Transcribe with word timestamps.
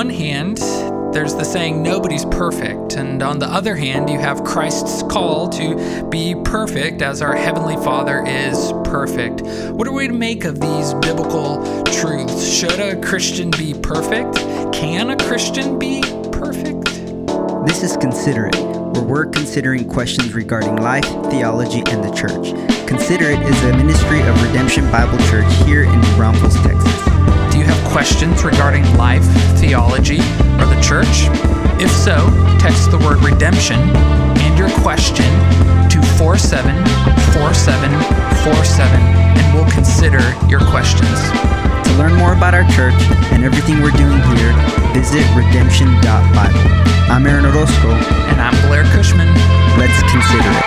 one 0.00 0.08
hand, 0.08 0.56
there's 1.12 1.34
the 1.34 1.44
saying, 1.44 1.82
nobody's 1.82 2.24
perfect. 2.24 2.94
And 2.94 3.22
on 3.22 3.38
the 3.38 3.44
other 3.44 3.76
hand, 3.76 4.08
you 4.08 4.18
have 4.18 4.42
Christ's 4.44 5.02
call 5.02 5.46
to 5.50 6.08
be 6.08 6.34
perfect 6.42 7.02
as 7.02 7.20
our 7.20 7.36
Heavenly 7.36 7.76
Father 7.84 8.24
is 8.26 8.72
perfect. 8.82 9.42
What 9.72 9.86
are 9.86 9.92
we 9.92 10.06
to 10.06 10.14
make 10.14 10.46
of 10.46 10.58
these 10.58 10.94
biblical 10.94 11.62
truths? 11.84 12.50
Should 12.50 12.80
a 12.80 12.98
Christian 13.02 13.50
be 13.50 13.74
perfect? 13.74 14.36
Can 14.72 15.10
a 15.10 15.18
Christian 15.18 15.78
be 15.78 16.00
perfect? 16.32 16.86
This 17.66 17.82
is 17.82 17.98
Consider 17.98 18.46
It, 18.46 18.56
where 18.56 19.02
we're 19.02 19.26
considering 19.26 19.86
questions 19.86 20.32
regarding 20.32 20.76
life, 20.76 21.04
theology, 21.30 21.82
and 21.88 22.02
the 22.02 22.12
church. 22.16 22.54
Consider 22.88 23.32
It 23.32 23.42
is 23.42 23.64
a 23.64 23.76
ministry 23.76 24.22
of 24.22 24.42
Redemption 24.42 24.90
Bible 24.90 25.18
Church 25.28 25.52
here 25.66 25.82
in 25.82 26.00
New 26.00 26.16
Braunfels, 26.16 26.54
Texas. 26.62 27.09
Have 27.70 27.86
questions 27.92 28.42
regarding 28.42 28.82
life, 28.96 29.22
theology, 29.60 30.18
or 30.58 30.66
the 30.66 30.80
church? 30.82 31.30
If 31.78 31.92
so, 31.92 32.16
text 32.58 32.90
the 32.90 32.98
word 32.98 33.22
redemption 33.22 33.78
and 33.78 34.58
your 34.58 34.70
question 34.82 35.30
to 35.86 36.02
474747 36.18 38.98
and 39.38 39.46
we'll 39.54 39.70
consider 39.70 40.18
your 40.50 40.58
questions. 40.66 41.14
To 41.86 41.94
learn 41.94 42.18
more 42.18 42.34
about 42.34 42.54
our 42.54 42.66
church 42.74 42.98
and 43.30 43.44
everything 43.44 43.80
we're 43.80 43.94
doing 43.94 44.18
here, 44.34 44.50
visit 44.90 45.22
redemption.bible. 45.38 46.66
I'm 47.06 47.24
Aaron 47.24 47.46
Orozco. 47.46 47.94
And 48.34 48.40
I'm 48.40 48.60
Blair 48.66 48.82
Cushman. 48.90 49.32
Let's 49.78 50.02
consider 50.10 50.50
it. 50.58 50.64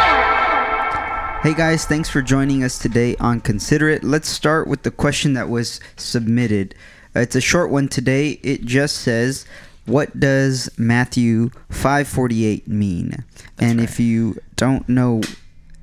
Hey 1.44 1.54
guys, 1.54 1.84
thanks 1.84 2.10
for 2.10 2.22
joining 2.22 2.64
us 2.64 2.80
today 2.80 3.18
on 3.18 3.42
Consider 3.42 3.90
It. 3.90 4.06
Let's 4.06 4.30
start 4.30 4.66
with 4.66 4.84
the 4.84 4.92
question 4.92 5.34
that 5.34 5.50
was 5.50 5.82
submitted. 5.98 6.74
It's 7.16 7.36
a 7.36 7.42
short 7.42 7.70
one 7.70 7.88
today. 7.88 8.40
It 8.44 8.66
just 8.66 8.98
says, 8.98 9.46
"What 9.86 10.20
does 10.20 10.70
Matthew 10.78 11.52
5:48 11.70 12.68
mean?" 12.68 13.24
and 13.60 13.80
right. 13.80 13.90
if 13.90 14.00
you 14.00 14.38
don't 14.56 14.88
know 14.90 15.22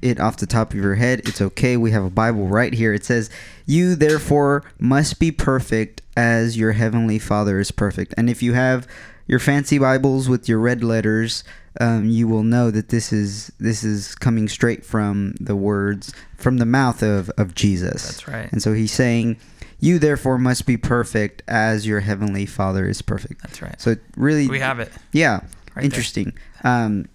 it 0.02 0.18
off 0.18 0.38
the 0.38 0.46
top 0.46 0.72
of 0.72 0.80
your 0.80 0.94
head, 0.94 1.20
it's 1.26 1.40
okay. 1.40 1.76
We 1.76 1.90
have 1.90 2.04
a 2.04 2.10
Bible 2.10 2.48
right 2.48 2.72
here. 2.72 2.92
It 2.92 3.04
says, 3.04 3.30
"You 3.66 3.94
therefore 3.94 4.64
must 4.78 5.18
be 5.18 5.30
perfect 5.30 6.02
as 6.16 6.56
your 6.56 6.72
heavenly 6.72 7.18
Father 7.18 7.60
is 7.60 7.70
perfect." 7.70 8.14
And 8.16 8.28
if 8.28 8.42
you 8.42 8.54
have 8.54 8.86
your 9.26 9.38
fancy 9.38 9.78
Bibles 9.78 10.28
with 10.28 10.48
your 10.48 10.58
red 10.58 10.82
letters, 10.82 11.44
um, 11.80 12.06
you 12.06 12.26
will 12.26 12.42
know 12.42 12.70
that 12.70 12.88
this 12.88 13.12
is 13.12 13.52
this 13.60 13.84
is 13.84 14.14
coming 14.16 14.48
straight 14.48 14.84
from 14.84 15.34
the 15.38 15.54
words 15.54 16.12
from 16.36 16.58
the 16.58 16.66
mouth 16.66 17.02
of 17.02 17.30
of 17.38 17.54
Jesus. 17.54 18.06
That's 18.06 18.28
right. 18.28 18.50
And 18.50 18.62
so 18.62 18.72
he's 18.72 18.92
saying, 18.92 19.36
"You 19.80 19.98
therefore 19.98 20.38
must 20.38 20.66
be 20.66 20.76
perfect 20.76 21.42
as 21.48 21.86
your 21.86 22.00
heavenly 22.00 22.46
Father 22.46 22.86
is 22.88 23.02
perfect." 23.02 23.42
That's 23.42 23.60
right. 23.62 23.80
So 23.80 23.96
really, 24.16 24.46
We 24.48 24.60
have 24.60 24.78
it. 24.80 24.92
yeah, 25.12 25.40
Right 25.74 25.84
interesting. 25.84 26.32
Um, 26.64 27.08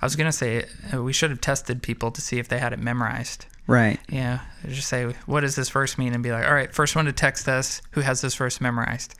I 0.00 0.06
was 0.06 0.16
going 0.16 0.28
to 0.28 0.36
say 0.36 0.64
uh, 0.92 1.02
we 1.02 1.12
should 1.12 1.30
have 1.30 1.40
tested 1.40 1.82
people 1.82 2.10
to 2.10 2.20
see 2.20 2.38
if 2.38 2.48
they 2.48 2.58
had 2.58 2.72
it 2.72 2.78
memorized. 2.80 3.46
right. 3.68 4.00
Yeah, 4.08 4.40
just 4.68 4.88
say, 4.88 5.14
what 5.26 5.40
does 5.42 5.54
this 5.54 5.68
verse 5.70 5.96
mean? 5.96 6.12
And 6.14 6.22
be 6.22 6.32
like, 6.32 6.44
all 6.46 6.54
right, 6.54 6.74
first 6.74 6.96
one 6.96 7.04
to 7.04 7.12
text 7.12 7.48
us 7.48 7.80
who 7.92 8.00
has 8.00 8.20
this 8.20 8.34
verse 8.34 8.60
memorized. 8.60 9.14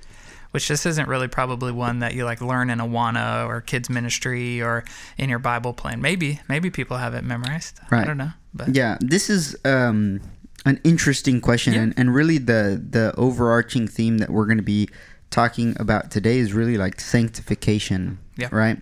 Which 0.51 0.69
this 0.69 0.85
isn't 0.85 1.09
really 1.09 1.29
probably 1.29 1.73
one 1.73 2.01
that 2.01 2.13
you 2.15 2.25
like 2.27 2.43
learn 2.43 2.69
in 2.69 2.79
Awana 2.79 3.47
or 3.47 3.61
kids 3.63 3.89
ministry 3.89 4.61
or 4.61 4.85
in 5.17 5.31
your 5.31 5.39
Bible 5.39 5.73
plan. 5.73 6.03
Maybe, 6.03 6.41
maybe 6.49 6.69
people 6.69 6.99
have 6.99 7.15
it 7.15 7.25
memorized. 7.25 7.81
Right. 7.91 8.03
I 8.03 8.05
don't 8.05 8.19
know, 8.19 8.33
but 8.53 8.75
Yeah, 8.75 8.99
this 9.01 9.31
is 9.31 9.57
um, 9.65 10.21
an 10.65 10.81
interesting 10.85 11.41
question, 11.41 11.75
Yeah. 11.75 11.83
and, 11.83 11.95
and 11.97 12.15
really 12.15 12.39
the 12.39 12.81
the 12.91 13.15
overarching 13.17 13.89
theme 13.89 14.19
that 14.19 14.31
we're 14.31 14.47
going 14.47 14.59
to 14.59 14.63
be 14.65 14.89
talking 15.31 15.75
about 15.81 16.11
today 16.11 16.39
is 16.39 16.53
really 16.53 16.77
like 16.77 17.01
sanctification, 17.01 18.19
Yeah. 18.37 18.49
right? 18.53 18.81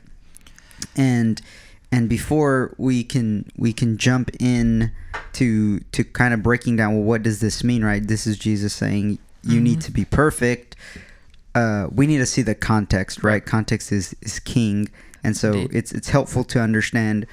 And 0.97 1.41
and 1.93 2.09
before 2.09 2.75
we 2.79 3.03
can 3.05 3.51
we 3.57 3.73
can 3.73 3.97
jump 3.97 4.31
in 4.41 4.93
to 5.35 5.81
to 5.93 6.05
kind 6.05 6.35
of 6.35 6.43
breaking 6.43 6.77
down 6.77 6.95
well 6.95 7.05
what 7.05 7.23
does 7.23 7.41
this 7.41 7.63
mean, 7.65 7.85
right? 7.85 8.07
This 8.07 8.27
is 8.27 8.37
Jesus 8.39 8.73
saying 8.73 9.19
you 9.43 9.61
need 9.61 9.79
Mhm. 9.79 9.85
to 9.85 9.91
be 9.93 10.05
perfect. 10.05 10.77
Uh, 11.55 11.89
we 11.91 12.07
need 12.07 12.19
to 12.19 12.27
see 12.27 12.43
the 12.43 12.55
context, 12.55 13.23
right? 13.25 13.45
Context 13.45 13.91
is 13.93 14.15
is 14.23 14.39
king, 14.39 14.89
and 15.25 15.37
so 15.37 15.53
Indeed. 15.53 15.71
it's 15.77 15.93
it's 15.93 16.09
helpful 16.11 16.45
to 16.45 16.61
understand 16.61 17.27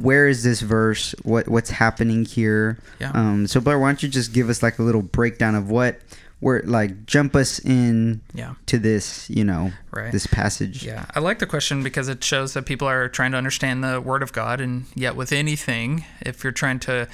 where 0.00 0.28
is 0.28 0.42
this 0.44 0.60
verse 0.60 1.14
what 1.22 1.48
what's 1.48 1.70
happening 1.70 2.24
here 2.24 2.78
Yeah. 3.00 3.10
um 3.14 3.46
so 3.46 3.60
blair 3.60 3.78
why 3.78 3.88
don't 3.88 4.02
you 4.02 4.08
just 4.08 4.32
give 4.32 4.48
us 4.48 4.62
like 4.62 4.78
a 4.78 4.82
little 4.82 5.02
breakdown 5.02 5.54
of 5.54 5.70
what 5.70 5.98
where 6.40 6.62
like 6.64 7.06
jump 7.06 7.34
us 7.34 7.58
in 7.58 8.20
yeah, 8.32 8.54
to 8.66 8.78
this 8.78 9.28
you 9.28 9.44
know 9.44 9.72
right. 9.90 10.12
this 10.12 10.26
passage 10.26 10.84
Yeah, 10.84 11.06
I 11.14 11.20
like 11.20 11.38
the 11.38 11.46
question 11.46 11.82
because 11.82 12.08
it 12.08 12.22
shows 12.22 12.54
that 12.54 12.66
people 12.66 12.88
are 12.88 13.08
trying 13.08 13.32
to 13.32 13.38
understand 13.38 13.82
the 13.82 14.00
Word 14.00 14.22
of 14.22 14.32
God, 14.32 14.60
and 14.60 14.86
yet 14.94 15.16
with 15.16 15.32
anything, 15.32 16.04
if 16.20 16.44
you're 16.44 16.52
trying 16.52 16.78
to 16.80 17.08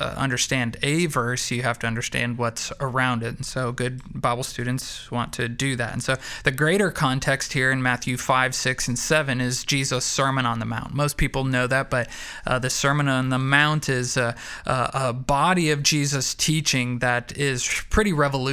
uh, 0.00 0.04
understand 0.16 0.76
a 0.82 1.06
verse, 1.06 1.50
you 1.50 1.62
have 1.62 1.78
to 1.80 1.86
understand 1.86 2.38
what's 2.38 2.72
around 2.80 3.22
it. 3.22 3.36
And 3.36 3.46
so, 3.46 3.72
good 3.72 4.00
Bible 4.20 4.42
students 4.42 5.10
want 5.10 5.32
to 5.34 5.48
do 5.48 5.76
that. 5.76 5.92
And 5.92 6.02
so, 6.02 6.16
the 6.44 6.50
greater 6.50 6.90
context 6.90 7.52
here 7.52 7.70
in 7.70 7.82
Matthew 7.82 8.16
5, 8.16 8.54
6, 8.54 8.88
and 8.88 8.98
7 8.98 9.40
is 9.40 9.64
Jesus' 9.64 10.04
Sermon 10.04 10.46
on 10.46 10.58
the 10.58 10.64
Mount. 10.64 10.94
Most 10.94 11.16
people 11.16 11.44
know 11.44 11.66
that, 11.66 11.90
but 11.90 12.08
uh, 12.46 12.58
the 12.58 12.70
Sermon 12.70 13.08
on 13.08 13.28
the 13.28 13.38
Mount 13.38 13.88
is 13.88 14.16
a, 14.16 14.34
a, 14.66 14.90
a 14.94 15.12
body 15.12 15.70
of 15.70 15.82
Jesus' 15.82 16.34
teaching 16.34 16.98
that 16.98 17.36
is 17.36 17.66
pretty 17.90 18.12
revolutionary, 18.12 18.47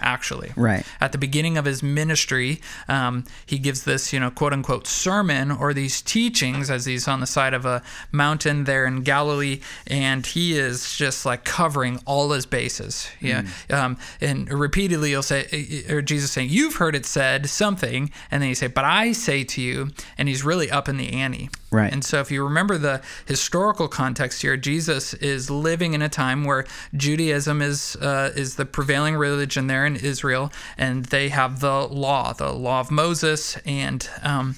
actually 0.00 0.52
right 0.56 0.84
at 1.00 1.12
the 1.12 1.18
beginning 1.18 1.56
of 1.56 1.64
his 1.64 1.82
ministry, 1.82 2.60
um, 2.88 3.24
he 3.46 3.58
gives 3.58 3.84
this, 3.84 4.12
you 4.12 4.20
know, 4.20 4.30
quote 4.30 4.52
unquote 4.52 4.86
sermon 4.86 5.50
or 5.50 5.72
these 5.72 6.02
teachings 6.02 6.70
as 6.70 6.86
he's 6.86 7.06
on 7.06 7.20
the 7.20 7.26
side 7.26 7.54
of 7.54 7.64
a 7.64 7.82
mountain 8.12 8.64
there 8.64 8.86
in 8.86 9.02
Galilee, 9.02 9.60
and 9.86 10.26
he 10.26 10.58
is 10.58 10.96
just 10.96 11.24
like 11.24 11.44
covering 11.44 12.00
all 12.06 12.30
his 12.30 12.46
bases. 12.46 13.08
Yeah, 13.20 13.46
um, 13.70 13.96
and 14.20 14.50
repeatedly 14.50 15.10
he'll 15.10 15.22
say, 15.22 15.84
or 15.88 16.02
Jesus 16.02 16.30
saying, 16.32 16.48
"You've 16.50 16.76
heard 16.76 16.94
it 16.94 17.06
said 17.06 17.48
something," 17.48 18.10
and 18.30 18.42
then 18.42 18.48
he 18.48 18.54
say, 18.54 18.66
"But 18.66 18.84
I 18.84 19.12
say 19.12 19.44
to 19.44 19.60
you," 19.60 19.90
and 20.18 20.28
he's 20.28 20.44
really 20.44 20.70
up 20.70 20.88
in 20.88 20.96
the 20.96 21.12
ante. 21.12 21.50
Right. 21.72 21.92
And 21.92 22.04
so, 22.04 22.20
if 22.20 22.32
you 22.32 22.42
remember 22.42 22.78
the 22.78 23.00
historical 23.26 23.86
context 23.86 24.42
here, 24.42 24.56
Jesus 24.56 25.14
is 25.14 25.50
living 25.50 25.94
in 25.94 26.02
a 26.02 26.08
time 26.08 26.44
where 26.44 26.64
Judaism 26.96 27.62
is 27.62 27.94
uh, 27.96 28.32
is 28.34 28.56
the 28.56 28.64
prevailing 28.64 29.14
religion 29.14 29.68
there 29.68 29.86
in 29.86 29.94
Israel, 29.94 30.52
and 30.76 31.04
they 31.06 31.28
have 31.28 31.60
the 31.60 31.86
law, 31.86 32.32
the 32.32 32.52
law 32.52 32.80
of 32.80 32.90
Moses, 32.90 33.56
and 33.58 34.08
um, 34.22 34.56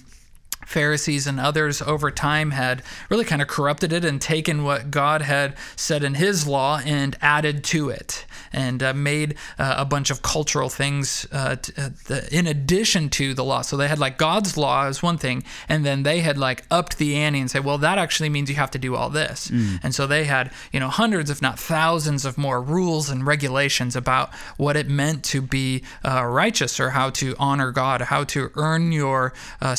Pharisees 0.67 1.27
and 1.27 1.39
others 1.41 1.83
over 1.83 2.11
time 2.11 2.51
had 2.51 2.83
really 3.09 3.25
kind 3.25 3.43
of 3.43 3.49
corrupted 3.49 3.93
it 3.93 4.05
and 4.05 4.21
taken 4.21 4.65
what 4.65 4.91
God 4.91 5.23
had 5.23 5.55
said 5.77 6.03
in 6.03 6.15
His 6.15 6.47
law 6.47 6.81
and 6.85 7.17
added 7.21 7.65
to 7.65 7.91
it 7.91 8.25
and 8.53 8.83
uh, 8.83 8.93
made 8.93 9.35
uh, 9.59 9.75
a 9.79 9.85
bunch 9.85 10.11
of 10.11 10.23
cultural 10.23 10.69
things 10.69 11.27
uh, 11.33 11.57
t- 11.57 11.73
uh, 11.77 11.91
the, 12.07 12.29
in 12.37 12.47
addition 12.47 13.09
to 13.11 13.35
the 13.35 13.45
law. 13.45 13.63
So 13.63 13.77
they 13.77 13.89
had 13.89 13.99
like 13.99 14.19
God's 14.19 14.57
law 14.57 14.87
is 14.87 15.03
one 15.03 15.19
thing, 15.19 15.45
and 15.69 15.85
then 15.85 16.03
they 16.03 16.21
had 16.21 16.39
like 16.39 16.65
upped 16.71 16.99
the 16.99 17.17
ante 17.17 17.41
and 17.41 17.51
say, 17.51 17.61
well, 17.61 17.79
that 17.79 17.99
actually 17.99 18.29
means 18.29 18.49
you 18.49 18.57
have 18.57 18.71
to 18.73 18.79
do 18.79 18.95
all 18.95 19.11
this. 19.11 19.51
And 19.83 19.95
so 19.95 20.07
they 20.07 20.25
had 20.25 20.51
you 20.73 20.81
know 20.81 20.89
hundreds, 20.89 21.31
if 21.31 21.41
not 21.43 21.59
thousands, 21.59 22.25
of 22.25 22.39
more 22.39 22.61
rules 22.63 23.09
and 23.11 23.27
regulations 23.27 23.97
about 23.97 24.33
what 24.57 24.77
it 24.77 24.89
meant 24.89 25.25
to 25.25 25.41
be 25.43 25.83
uh, 26.05 26.25
righteous 26.25 26.79
or 26.81 26.91
how 26.91 27.11
to 27.11 27.35
honor 27.39 27.71
God, 27.71 28.03
how 28.03 28.25
to 28.25 28.51
earn 28.55 28.93
your 28.93 29.33
uh, 29.61 29.75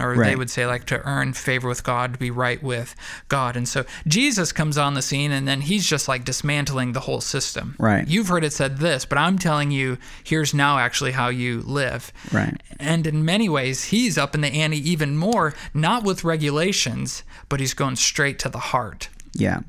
or 0.00 0.16
they 0.16 0.36
would 0.36 0.50
say 0.50 0.66
like 0.66 0.84
to 0.86 1.00
earn 1.06 1.32
favor 1.32 1.68
with 1.68 1.82
God, 1.84 2.12
to 2.14 2.18
be 2.18 2.30
right 2.30 2.62
with 2.62 2.94
God. 3.28 3.56
And 3.56 3.68
so 3.68 3.84
Jesus 4.06 4.52
comes 4.52 4.76
on 4.78 4.94
the 4.94 5.02
scene, 5.02 5.32
and 5.32 5.46
then 5.46 5.60
he's 5.62 5.86
just 5.86 6.08
like 6.08 6.24
dismantling 6.24 6.92
the 6.92 7.00
whole 7.00 7.20
system. 7.20 7.74
Right. 7.78 8.06
You've 8.06 8.28
heard 8.28 8.44
it 8.44 8.52
said 8.52 8.78
this, 8.78 9.04
but 9.04 9.18
I'm 9.18 9.38
telling 9.38 9.70
you, 9.70 9.98
here's 10.24 10.52
now 10.54 10.78
actually 10.78 11.12
how 11.12 11.28
you 11.28 11.62
live. 11.62 12.12
Right. 12.32 12.54
And 12.78 13.06
in 13.06 13.24
many 13.24 13.48
ways, 13.48 13.84
he's 13.84 14.16
up 14.18 14.34
in 14.34 14.40
the 14.40 14.48
ante 14.48 14.78
even 14.90 15.16
more, 15.16 15.54
not 15.74 16.04
with 16.04 16.24
regulations, 16.24 17.22
but 17.48 17.60
he's 17.60 17.74
going 17.74 17.96
straight 17.96 18.38
to 18.40 18.48
the 18.48 18.58
heart. 18.58 19.08
yeah 19.34 19.60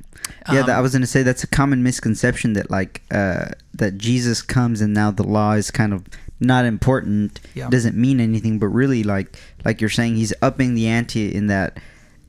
yeah 0.51 0.61
that, 0.63 0.69
i 0.69 0.77
Um, 0.77 0.83
was 0.83 0.93
gonna 0.93 1.05
say 1.07 1.23
that's 1.23 1.43
a 1.43 1.47
common 1.47 1.83
misconception 1.83 2.53
that 2.53 2.69
like 2.69 3.01
uh 3.11 3.45
that 3.73 3.97
jesus 3.97 4.41
comes 4.41 4.81
and 4.81 4.93
now 4.93 5.09
the 5.11 5.23
law 5.23 5.53
is 5.53 5.71
kind 5.71 5.93
of 5.93 6.03
not 6.39 6.65
important 6.65 7.39
Yeah. 7.55 7.69
doesn't 7.69 7.95
mean 7.95 8.19
anything 8.19 8.59
but 8.59 8.67
really 8.67 9.03
like 9.03 9.35
like 9.65 9.81
you're 9.81 9.89
saying 9.89 10.15
he's 10.15 10.33
upping 10.41 10.75
the 10.75 10.87
ante 10.87 11.33
in 11.33 11.47
that 11.47 11.77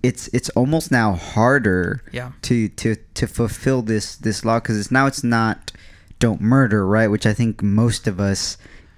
it's 0.03 0.29
it's 0.33 0.49
almost 0.51 0.91
now 0.91 1.13
harder 1.13 2.03
Yeah. 2.13 2.33
to 2.43 2.69
to 2.71 2.97
to 3.15 3.27
fulfill 3.27 3.83
this 3.83 4.17
this 4.17 4.45
law 4.45 4.61
because 4.61 4.79
it's 4.79 4.91
now 4.91 5.07
it's 5.07 5.23
not 5.25 5.73
don't 6.21 6.41
murder 6.41 6.87
right 6.87 7.09
which 7.09 7.27
i 7.27 7.35
think 7.35 7.63
most 7.63 8.07
of 8.07 8.19
us 8.21 8.57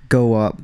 go 0.09 0.35
up 0.35 0.61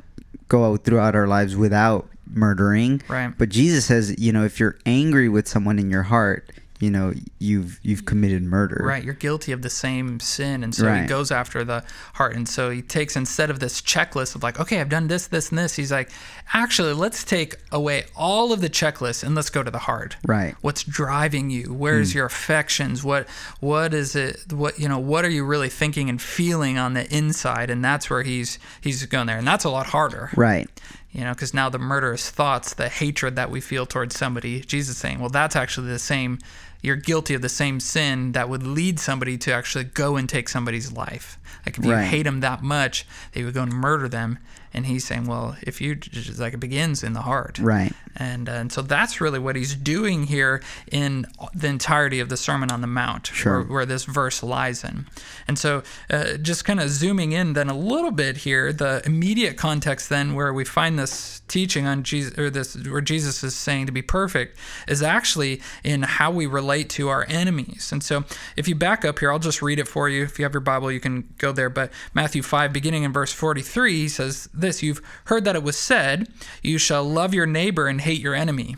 go 0.47 0.71
out 0.71 0.83
throughout 0.83 1.15
our 1.15 1.27
lives 1.27 1.55
without 1.55 2.07
murdering 2.29 3.01
Right. 3.07 3.33
but 3.37 3.49
jesus 3.49 3.85
says 3.85 4.15
you 4.19 4.31
know 4.31 4.43
if 4.45 4.59
you're 4.59 4.77
angry 4.85 5.27
with 5.29 5.47
someone 5.47 5.79
in 5.79 5.89
your 5.89 6.03
heart 6.03 6.49
you 6.79 6.91
know 6.91 7.13
you've 7.39 7.79
you've 7.83 8.05
committed 8.05 8.43
murder 8.43 8.81
Right, 8.83 9.03
you're 9.03 9.13
guilty 9.13 9.51
of 9.51 9.61
the 9.61 9.69
same 9.69 10.19
sin, 10.19 10.63
and 10.63 10.73
so 10.75 10.91
he 10.93 11.07
goes 11.07 11.31
after 11.31 11.63
the 11.63 11.83
heart, 12.13 12.35
and 12.35 12.47
so 12.47 12.69
he 12.69 12.81
takes 12.81 13.15
instead 13.15 13.49
of 13.49 13.59
this 13.59 13.81
checklist 13.81 14.35
of 14.35 14.43
like, 14.43 14.59
okay, 14.59 14.79
I've 14.79 14.89
done 14.89 15.07
this, 15.07 15.27
this, 15.27 15.49
and 15.49 15.57
this. 15.57 15.75
He's 15.75 15.91
like, 15.91 16.09
actually, 16.53 16.93
let's 16.93 17.23
take 17.23 17.55
away 17.71 18.05
all 18.15 18.51
of 18.53 18.61
the 18.61 18.69
checklists 18.69 19.23
and 19.23 19.33
let's 19.35 19.49
go 19.49 19.63
to 19.63 19.71
the 19.71 19.79
heart. 19.79 20.17
Right. 20.25 20.55
What's 20.61 20.83
driving 20.83 21.49
you? 21.49 21.73
Where's 21.73 22.11
Hmm. 22.11 22.17
your 22.19 22.25
affections? 22.27 23.03
What 23.03 23.27
what 23.59 23.93
is 23.93 24.15
it? 24.15 24.51
What 24.53 24.79
you 24.79 24.87
know? 24.87 24.99
What 24.99 25.25
are 25.25 25.29
you 25.29 25.45
really 25.45 25.69
thinking 25.69 26.09
and 26.09 26.21
feeling 26.21 26.77
on 26.77 26.93
the 26.93 27.11
inside? 27.15 27.69
And 27.69 27.83
that's 27.83 28.09
where 28.09 28.23
he's 28.23 28.59
he's 28.81 29.05
going 29.05 29.27
there, 29.27 29.37
and 29.37 29.47
that's 29.47 29.63
a 29.65 29.69
lot 29.69 29.87
harder 29.87 30.29
right 30.35 30.69
you 31.13 31.21
know 31.23 31.31
because 31.31 31.53
now 31.53 31.69
the 31.69 31.79
murderous 31.79 32.29
thoughts 32.29 32.73
the 32.73 32.89
hatred 32.89 33.35
that 33.37 33.49
we 33.49 33.61
feel 33.61 33.85
towards 33.85 34.13
somebody 34.17 34.59
jesus 34.59 34.95
is 34.95 35.01
saying 35.01 35.19
well 35.19 35.29
that's 35.29 35.55
actually 35.55 35.87
the 35.87 35.97
same 35.97 36.37
you're 36.81 36.95
guilty 36.95 37.33
of 37.33 37.41
the 37.41 37.49
same 37.49 37.79
sin 37.79 38.31
that 38.33 38.49
would 38.49 38.63
lead 38.63 38.99
somebody 38.99 39.37
to 39.37 39.51
actually 39.53 39.83
go 39.83 40.15
and 40.15 40.29
take 40.29 40.47
somebody's 40.49 40.91
life 40.91 41.37
like 41.65 41.77
if 41.77 41.83
you 41.85 41.91
Right. 41.91 42.05
hate 42.05 42.23
them 42.23 42.39
that 42.41 42.61
much 42.63 43.05
they 43.33 43.43
would 43.43 43.53
go 43.53 43.63
and 43.63 43.73
murder 43.73 44.07
them 44.07 44.39
and 44.77 44.85
he's 44.85 45.05
saying 45.05 45.25
well 45.25 45.55
if 45.63 45.81
you 45.81 45.95
just 45.95 46.39
like 46.39 46.53
it 46.53 46.59
begins 46.59 47.03
in 47.03 47.13
the 47.13 47.21
heart 47.21 47.59
right 47.59 47.91
and, 48.19 48.49
uh, 48.49 48.53
and 48.53 48.71
so 48.71 48.81
that's 48.81 49.21
really 49.21 49.39
what 49.39 49.55
he's 49.55 49.75
doing 49.75 50.23
here 50.23 50.61
in 50.91 51.27
the 51.53 51.67
entirety 51.67 52.19
of 52.19 52.29
the 52.29 52.37
Sermon 52.37 52.71
on 52.71 52.81
the 52.81 52.87
Mount, 52.87 53.27
Sure. 53.27 53.59
where, 53.61 53.71
where 53.71 53.85
this 53.85 54.05
verse 54.05 54.41
lies 54.41 54.83
in. 54.83 55.05
And 55.47 55.57
so, 55.57 55.83
uh, 56.09 56.37
just 56.37 56.65
kind 56.65 56.79
of 56.79 56.89
zooming 56.89 57.31
in 57.31 57.53
then 57.53 57.69
a 57.69 57.77
little 57.77 58.11
bit 58.11 58.37
here, 58.37 58.73
the 58.73 59.01
immediate 59.05 59.55
context 59.55 60.09
then 60.09 60.33
where 60.33 60.51
we 60.51 60.65
find 60.65 60.97
this 60.97 61.41
teaching 61.47 61.85
on 61.85 62.03
Jesus, 62.03 62.37
or 62.37 62.49
this 62.49 62.75
where 62.87 63.01
Jesus 63.01 63.43
is 63.43 63.55
saying 63.55 63.85
to 63.85 63.91
be 63.91 64.01
perfect, 64.01 64.57
is 64.87 65.03
actually 65.03 65.61
in 65.83 66.01
how 66.01 66.31
we 66.31 66.47
relate 66.47 66.89
to 66.91 67.09
our 67.09 67.25
enemies. 67.29 67.91
And 67.91 68.03
so, 68.03 68.23
if 68.55 68.67
you 68.67 68.73
back 68.73 69.05
up 69.05 69.19
here, 69.19 69.31
I'll 69.31 69.39
just 69.39 69.61
read 69.61 69.77
it 69.79 69.87
for 69.87 70.09
you. 70.09 70.23
If 70.23 70.39
you 70.39 70.45
have 70.45 70.53
your 70.53 70.61
Bible, 70.61 70.91
you 70.91 70.99
can 70.99 71.31
go 71.37 71.51
there. 71.51 71.69
But 71.69 71.91
Matthew 72.15 72.41
5, 72.41 72.73
beginning 72.73 73.03
in 73.03 73.13
verse 73.13 73.31
43, 73.31 73.93
he 73.93 74.09
says 74.09 74.49
this 74.67 74.83
You've 74.83 75.01
heard 75.25 75.45
that 75.45 75.55
it 75.55 75.63
was 75.63 75.77
said, 75.77 76.27
You 76.61 76.77
shall 76.77 77.03
love 77.03 77.33
your 77.33 77.45
neighbor 77.45 77.87
and 77.87 78.01
hate 78.01 78.21
your 78.21 78.35
enemy. 78.35 78.75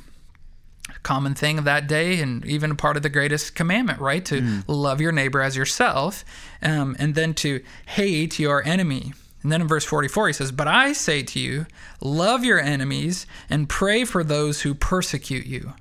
A 0.89 0.99
common 0.99 1.35
thing 1.35 1.57
of 1.57 1.65
that 1.65 1.87
day, 1.87 2.19
and 2.21 2.45
even 2.45 2.71
a 2.71 2.75
part 2.75 2.97
of 2.97 3.03
the 3.03 3.09
greatest 3.09 3.55
commandment, 3.55 3.99
right? 3.99 4.23
To 4.25 4.61
love 4.67 5.01
your 5.01 5.11
neighbor 5.11 5.41
as 5.41 5.55
yourself, 5.55 6.23
um, 6.61 6.95
and 6.99 7.15
then 7.15 7.33
to 7.35 7.63
hate 7.87 8.39
your 8.39 8.65
enemy. 8.65 9.13
And 9.41 9.51
then 9.51 9.61
in 9.61 9.67
verse 9.67 9.85
44, 9.85 10.27
he 10.27 10.33
says, 10.33 10.51
But 10.51 10.67
I 10.67 10.93
say 10.93 11.23
to 11.23 11.39
you, 11.39 11.65
love 12.01 12.43
your 12.43 12.59
enemies 12.59 13.25
and 13.49 13.69
pray 13.69 14.03
for 14.03 14.23
those 14.23 14.61
who 14.61 14.73
persecute 14.73 15.45
you 15.45 15.73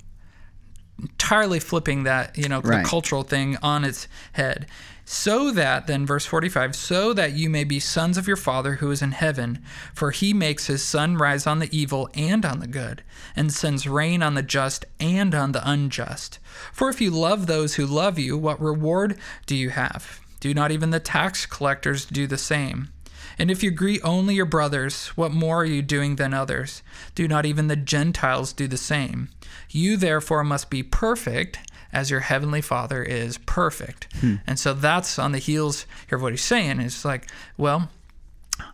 entirely 1.00 1.60
flipping 1.60 2.04
that, 2.04 2.36
you 2.36 2.48
know, 2.48 2.60
Right. 2.60 2.82
the 2.82 2.88
cultural 2.88 3.22
thing 3.22 3.56
on 3.62 3.84
its 3.84 4.08
head. 4.32 4.66
So 5.04 5.50
that, 5.52 5.86
then, 5.86 6.04
verse 6.04 6.26
45, 6.26 6.76
so 6.76 7.14
that 7.14 7.32
you 7.32 7.48
may 7.48 7.64
be 7.64 7.80
sons 7.80 8.18
of 8.18 8.26
your 8.26 8.36
Father 8.36 8.74
who 8.74 8.90
is 8.90 9.00
in 9.00 9.12
heaven, 9.12 9.60
for 9.94 10.10
he 10.10 10.34
makes 10.34 10.66
his 10.66 10.84
sun 10.84 11.16
rise 11.16 11.46
on 11.46 11.60
the 11.60 11.74
evil 11.74 12.10
and 12.14 12.44
on 12.44 12.60
the 12.60 12.66
good, 12.66 13.02
and 13.34 13.50
sends 13.50 13.86
rain 13.88 14.22
on 14.22 14.34
the 14.34 14.42
just 14.42 14.84
and 15.00 15.34
on 15.34 15.52
the 15.52 15.66
unjust. 15.66 16.38
For 16.74 16.90
if 16.90 17.00
you 17.00 17.10
love 17.10 17.46
those 17.46 17.76
who 17.76 17.86
love 17.86 18.18
you, 18.18 18.36
what 18.36 18.60
reward 18.60 19.16
do 19.46 19.56
you 19.56 19.70
have? 19.70 20.20
Do 20.40 20.52
not 20.52 20.70
even 20.72 20.90
the 20.90 21.00
tax 21.00 21.46
collectors 21.46 22.04
do 22.04 22.26
the 22.26 22.36
same? 22.38 22.88
And 23.38 23.50
if 23.50 23.62
you 23.62 23.70
greet 23.70 24.00
only 24.04 24.34
your 24.34 24.46
brothers, 24.46 25.08
what 25.08 25.32
more 25.32 25.62
are 25.62 25.64
you 25.64 25.82
doing 25.82 26.16
than 26.16 26.34
others? 26.34 26.82
Do 27.14 27.28
not 27.28 27.46
even 27.46 27.68
the 27.68 27.76
Gentiles 27.76 28.52
do 28.52 28.66
the 28.66 28.76
same? 28.76 29.28
You 29.70 29.96
therefore 29.96 30.42
must 30.44 30.70
be 30.70 30.82
perfect 30.82 31.58
as 31.92 32.10
your 32.10 32.20
heavenly 32.20 32.60
Father 32.60 33.02
is 33.02 33.38
perfect. 33.38 34.12
Hmm. 34.20 34.36
And 34.46 34.58
so 34.58 34.74
that's 34.74 35.18
on 35.18 35.32
the 35.32 35.38
heels 35.38 35.86
here 36.08 36.16
of 36.16 36.22
what 36.22 36.32
he's 36.32 36.42
saying. 36.42 36.80
It's 36.80 37.04
like, 37.04 37.30
well, 37.56 37.90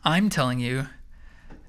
I'm 0.05 0.31
telling 0.31 0.61
you, 0.61 0.89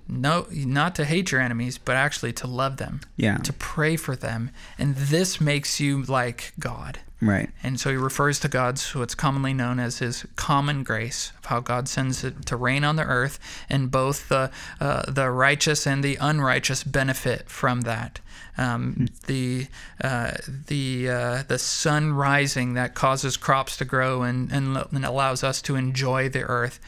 no, 0.08 0.46
not 0.52 0.96
to 0.96 1.06
hate 1.06 1.32
your 1.32 1.42
enemies, 1.42 1.78
but 1.78 1.96
actually 1.96 2.34
to 2.34 2.48
love 2.48 2.78
them, 2.78 3.02
yeah 3.18 3.38
to 3.38 3.54
pray 3.54 3.96
for 3.96 4.16
them. 4.16 4.52
And 4.78 4.96
this 4.96 5.42
makes 5.42 5.80
you 5.80 6.04
like 6.04 6.54
God. 6.60 7.00
right 7.22 7.50
And 7.64 7.80
so 7.80 7.90
he 7.90 7.98
refers 7.98 8.40
to 8.42 8.48
God's 8.48 8.94
what's 8.94 9.16
commonly 9.16 9.54
known 9.54 9.80
as 9.80 10.00
his 10.00 10.26
common 10.36 10.84
grace, 10.84 11.32
of 11.40 11.46
how 11.46 11.60
God 11.60 11.88
sends 11.88 12.24
it 12.24 12.46
to 12.46 12.56
rain 12.56 12.84
on 12.84 12.96
the 12.98 13.04
earth, 13.04 13.40
and 13.70 13.90
both 13.90 14.30
the 14.30 14.52
uh, 14.80 15.12
the 15.12 15.30
righteous 15.32 15.88
and 15.88 16.04
the 16.04 16.18
unrighteous 16.22 16.84
benefit 16.84 17.50
from 17.50 17.82
that. 17.82 18.20
Um, 18.58 19.08
the 19.28 19.68
uh, 20.02 20.32
the 20.68 21.10
uh, 21.10 21.44
the 21.48 21.60
sun 21.60 22.14
rising 22.14 22.74
that 22.76 22.94
causes 22.94 23.38
crops 23.38 23.76
to 23.78 23.86
grow 23.86 24.22
and, 24.22 24.52
and 24.52 24.78
and 24.92 25.06
allows 25.06 25.44
us 25.44 25.62
to 25.64 25.76
enjoy 25.76 26.30
the 26.30 26.44
earth. 26.44 26.80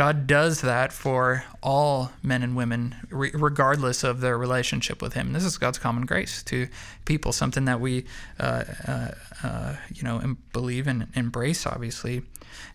God 0.00 0.26
does 0.26 0.62
that 0.62 0.94
for 0.94 1.44
all 1.62 2.10
men 2.22 2.42
and 2.42 2.56
women, 2.56 2.94
re- 3.10 3.32
regardless 3.34 4.02
of 4.02 4.22
their 4.22 4.38
relationship 4.38 5.02
with 5.02 5.12
Him. 5.12 5.34
This 5.34 5.44
is 5.44 5.58
God's 5.58 5.76
common 5.76 6.06
grace 6.06 6.42
to 6.44 6.68
people, 7.04 7.32
something 7.32 7.66
that 7.66 7.82
we, 7.82 8.06
uh, 8.38 8.64
uh, 8.88 9.08
uh, 9.42 9.76
you 9.92 10.02
know, 10.02 10.18
em- 10.20 10.38
believe 10.54 10.86
and 10.86 11.08
embrace, 11.14 11.66
obviously. 11.66 12.22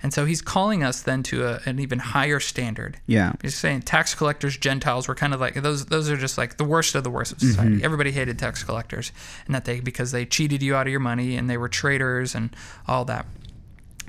And 0.03 0.13
so 0.13 0.25
He's 0.25 0.39
calling 0.39 0.83
us 0.83 1.01
then 1.01 1.23
to 1.23 1.47
a, 1.47 1.61
an 1.65 1.79
even 1.79 1.97
higher 1.97 2.39
standard. 2.39 2.97
yeah 3.07 3.33
He's 3.41 3.55
saying 3.55 3.81
tax 3.81 4.13
collectors, 4.13 4.55
Gentiles 4.55 5.07
were 5.07 5.15
kind 5.15 5.33
of 5.33 5.39
like 5.39 5.55
those. 5.55 5.87
Those 5.87 6.11
are 6.11 6.17
just 6.17 6.37
like 6.37 6.57
the 6.57 6.63
worst 6.63 6.93
of 6.93 7.03
the 7.03 7.09
worst 7.09 7.31
of 7.31 7.39
society. 7.39 7.83
Everybody 7.83 8.11
hated 8.11 8.37
tax 8.37 8.63
collectors, 8.63 9.11
and 9.47 9.55
that 9.55 9.65
they 9.65 9.79
because 9.79 10.11
they 10.11 10.27
cheated 10.27 10.61
you 10.61 10.75
out 10.75 10.85
of 10.85 10.91
your 10.91 10.99
money 10.99 11.37
and 11.37 11.49
they 11.49 11.57
were 11.57 11.69
traitors 11.69 12.35
and 12.35 12.55
all 12.87 13.03
that. 13.05 13.25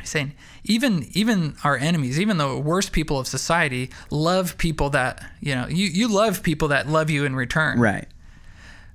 Saying 0.06 0.35
even 0.64 1.06
even 1.12 1.56
our 1.64 1.76
enemies, 1.76 2.19
even 2.20 2.38
the 2.38 2.56
worst 2.56 2.93
people 2.93 3.19
of 3.19 3.26
society, 3.26 3.91
love 4.11 4.58
people 4.58 4.91
that 4.91 5.25
you 5.41 5.55
know 5.55 5.67
you 5.67 5.87
you 5.87 6.08
love 6.08 6.43
people 6.43 6.69
that 6.69 6.88
love 6.88 7.11
you 7.11 7.25
in 7.25 7.37
return. 7.37 7.79
right 7.79 8.08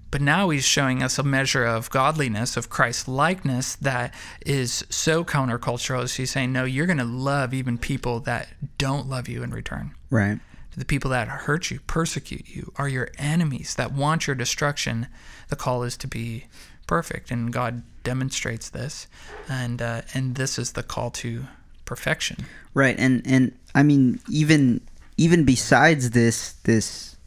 But 0.09 0.21
now 0.21 0.49
he's 0.49 0.65
showing 0.65 1.01
us 1.01 1.17
a 1.17 1.23
measure 1.23 1.63
of 1.63 1.89
godliness, 1.89 2.57
of 2.57 2.69
Christ 2.69 3.07
likeness 3.07 3.75
that 3.77 4.13
is 4.45 4.85
so 4.89 5.23
countercultural. 5.23 6.03
As 6.03 6.15
he's 6.15 6.31
saying, 6.31 6.51
no, 6.51 6.65
you're 6.65 6.85
going 6.85 6.97
to 6.97 7.05
love 7.05 7.53
even 7.53 7.77
people 7.77 8.19
that 8.21 8.49
don't 8.77 9.07
love 9.07 9.29
you 9.29 9.41
in 9.41 9.51
return 9.51 9.95
right 10.09 10.39
the 10.75 10.85
people 10.85 11.11
that 11.11 11.27
hurt 11.27 11.69
you, 11.69 11.79
persecute 11.81 12.47
you, 12.47 12.71
are 12.77 12.87
your 12.87 13.09
enemies 13.17 13.75
that 13.75 13.91
want 13.91 14.27
your 14.27 14.35
destruction. 14.35 15.07
The 15.49 15.55
call 15.55 15.83
is 15.83 15.97
to 15.97 16.07
be 16.07 16.45
perfect, 16.87 17.29
and 17.31 17.51
God 17.51 17.83
demonstrates 18.03 18.69
this, 18.69 19.07
and 19.47 19.81
uh, 19.81 20.01
and 20.13 20.35
this 20.35 20.57
is 20.57 20.73
the 20.73 20.83
call 20.83 21.11
to 21.11 21.45
perfection. 21.85 22.37
right 22.73 22.95
and 22.97 23.21
and 23.25 23.51
i 23.75 23.83
mean 23.83 24.17
even 24.29 24.79
even 25.17 25.43
besides 25.43 26.11
this 26.11 26.53
this 26.63 27.17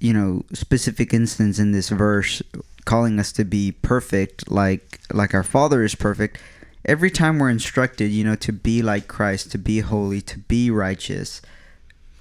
you 0.00 0.12
know 0.12 0.44
specific 0.52 1.14
instance 1.14 1.60
in 1.60 1.70
this 1.70 1.90
verse 1.90 2.42
calling 2.86 3.20
us 3.20 3.30
to 3.30 3.44
be 3.44 3.70
perfect 3.70 4.50
like 4.50 5.00
like 5.12 5.32
our 5.32 5.44
father 5.44 5.84
is 5.84 5.94
perfect 5.94 6.38
every 6.84 7.10
time 7.10 7.38
we're 7.38 7.50
instructed 7.50 8.08
you 8.08 8.24
know 8.24 8.34
to 8.34 8.52
be 8.52 8.82
like 8.82 9.06
christ 9.06 9.52
to 9.52 9.58
be 9.58 9.78
holy 9.78 10.20
to 10.20 10.38
be 10.40 10.72
righteous 10.72 11.40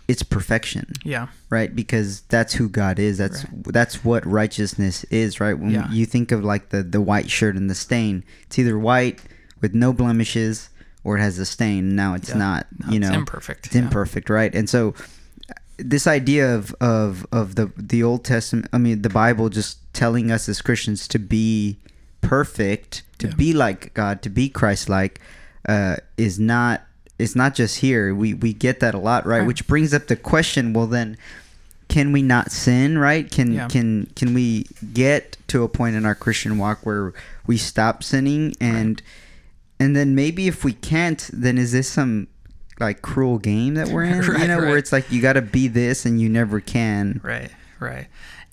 it's 0.10 0.24
perfection. 0.24 0.86
Yeah, 1.06 1.28
right? 1.50 1.74
Because 1.74 2.22
that's 2.22 2.54
who 2.56 2.68
god 2.68 2.98
is. 3.00 3.18
That's 3.20 3.46
that's 3.78 4.04
what 4.04 4.26
righteousness 4.26 5.04
is 5.06 5.40
right? 5.40 5.54
When 5.58 5.72
Yeah. 5.72 5.90
you 5.92 6.06
think 6.06 6.32
of 6.32 6.44
like 6.44 6.70
the 6.70 6.82
the 6.84 7.00
white 7.00 7.30
shirt 7.30 7.56
and 7.56 7.70
the 7.70 7.76
stain 7.76 8.24
it's 8.44 8.58
either 8.60 8.78
white 8.78 9.22
with 9.62 9.74
no 9.76 9.94
blemishes 9.94 10.70
or 11.04 11.18
it 11.18 11.22
has 11.22 11.38
a 11.40 11.46
stain. 11.46 11.96
Now 11.96 12.16
it's 12.16 12.30
Yeah. 12.30 12.38
not 12.48 12.68
No, 12.80 12.92
you 12.92 13.00
it's 13.00 13.10
know. 13.10 13.16
imperfect, 13.20 13.68
it's 13.68 13.76
yeah. 13.76 13.84
imperfect 13.84 14.30
right? 14.30 14.54
And 14.56 14.68
so 14.70 14.94
this 15.78 16.08
idea 16.08 16.56
of 16.56 16.76
of 16.82 17.26
of 17.32 17.56
the 17.56 17.72
the 17.78 18.04
old 18.04 18.26
testament 18.26 18.68
i 18.74 18.78
mean 18.78 19.02
the 19.02 19.10
bible 19.24 19.48
just 19.48 19.78
telling 19.94 20.30
us 20.30 20.50
as 20.50 20.62
christians 20.62 21.08
to 21.08 21.18
be 21.18 21.78
perfect 22.20 23.04
to 23.18 23.28
be 23.30 23.54
like 23.54 23.94
god 23.94 24.22
to 24.22 24.30
be 24.30 24.50
christ-like 24.50 25.22
uh 25.70 25.96
is 26.18 26.38
not 26.38 26.82
it's 27.20 27.36
not 27.36 27.54
just 27.54 27.78
here 27.80 28.16
we 28.16 28.34
we 28.34 28.54
get 28.54 28.80
that 28.80 28.96
a 28.96 28.98
lot 28.98 29.26
right 29.26 29.40
Right. 29.40 29.48
which 29.48 29.68
brings 29.68 29.94
up 29.94 30.08
the 30.08 30.16
question 30.16 30.74
well 30.74 30.88
then 30.88 31.18
can 31.90 32.12
we 32.12 32.22
not 32.22 32.52
sin 32.52 32.98
right 32.98 33.30
can 33.30 33.54
Yeah. 33.54 33.68
can 33.68 34.08
can 34.16 34.34
we 34.34 34.66
get 34.94 35.38
to 35.50 35.64
a 35.64 35.70
point 35.70 35.96
in 35.96 36.06
our 36.06 36.16
christian 36.16 36.58
walk 36.58 36.86
where 36.86 37.14
we 37.46 37.58
stop 37.58 38.04
sinning 38.04 38.56
and 38.62 39.02
and 39.80 39.96
then 39.96 40.16
maybe 40.16 40.48
if 40.48 40.64
we 40.64 40.74
can't 40.74 41.30
then 41.34 41.58
is 41.58 41.72
this 41.72 41.90
some 41.90 42.28
like 42.80 43.02
cruel 43.02 43.38
game 43.40 43.74
that 43.76 43.90
we're 43.90 44.04
in 44.06 44.22
you 44.24 44.32
Right, 44.32 44.48
know 44.48 44.60
where 44.60 44.78
it's 44.78 44.92
like 44.94 45.12
you 45.12 45.22
got 45.22 45.34
to 45.34 45.42
be 45.42 45.68
this 45.68 46.06
and 46.06 46.20
you 46.22 46.30
never 46.30 46.60
can 46.62 47.20
right, 47.24 47.52
right. 47.80 48.08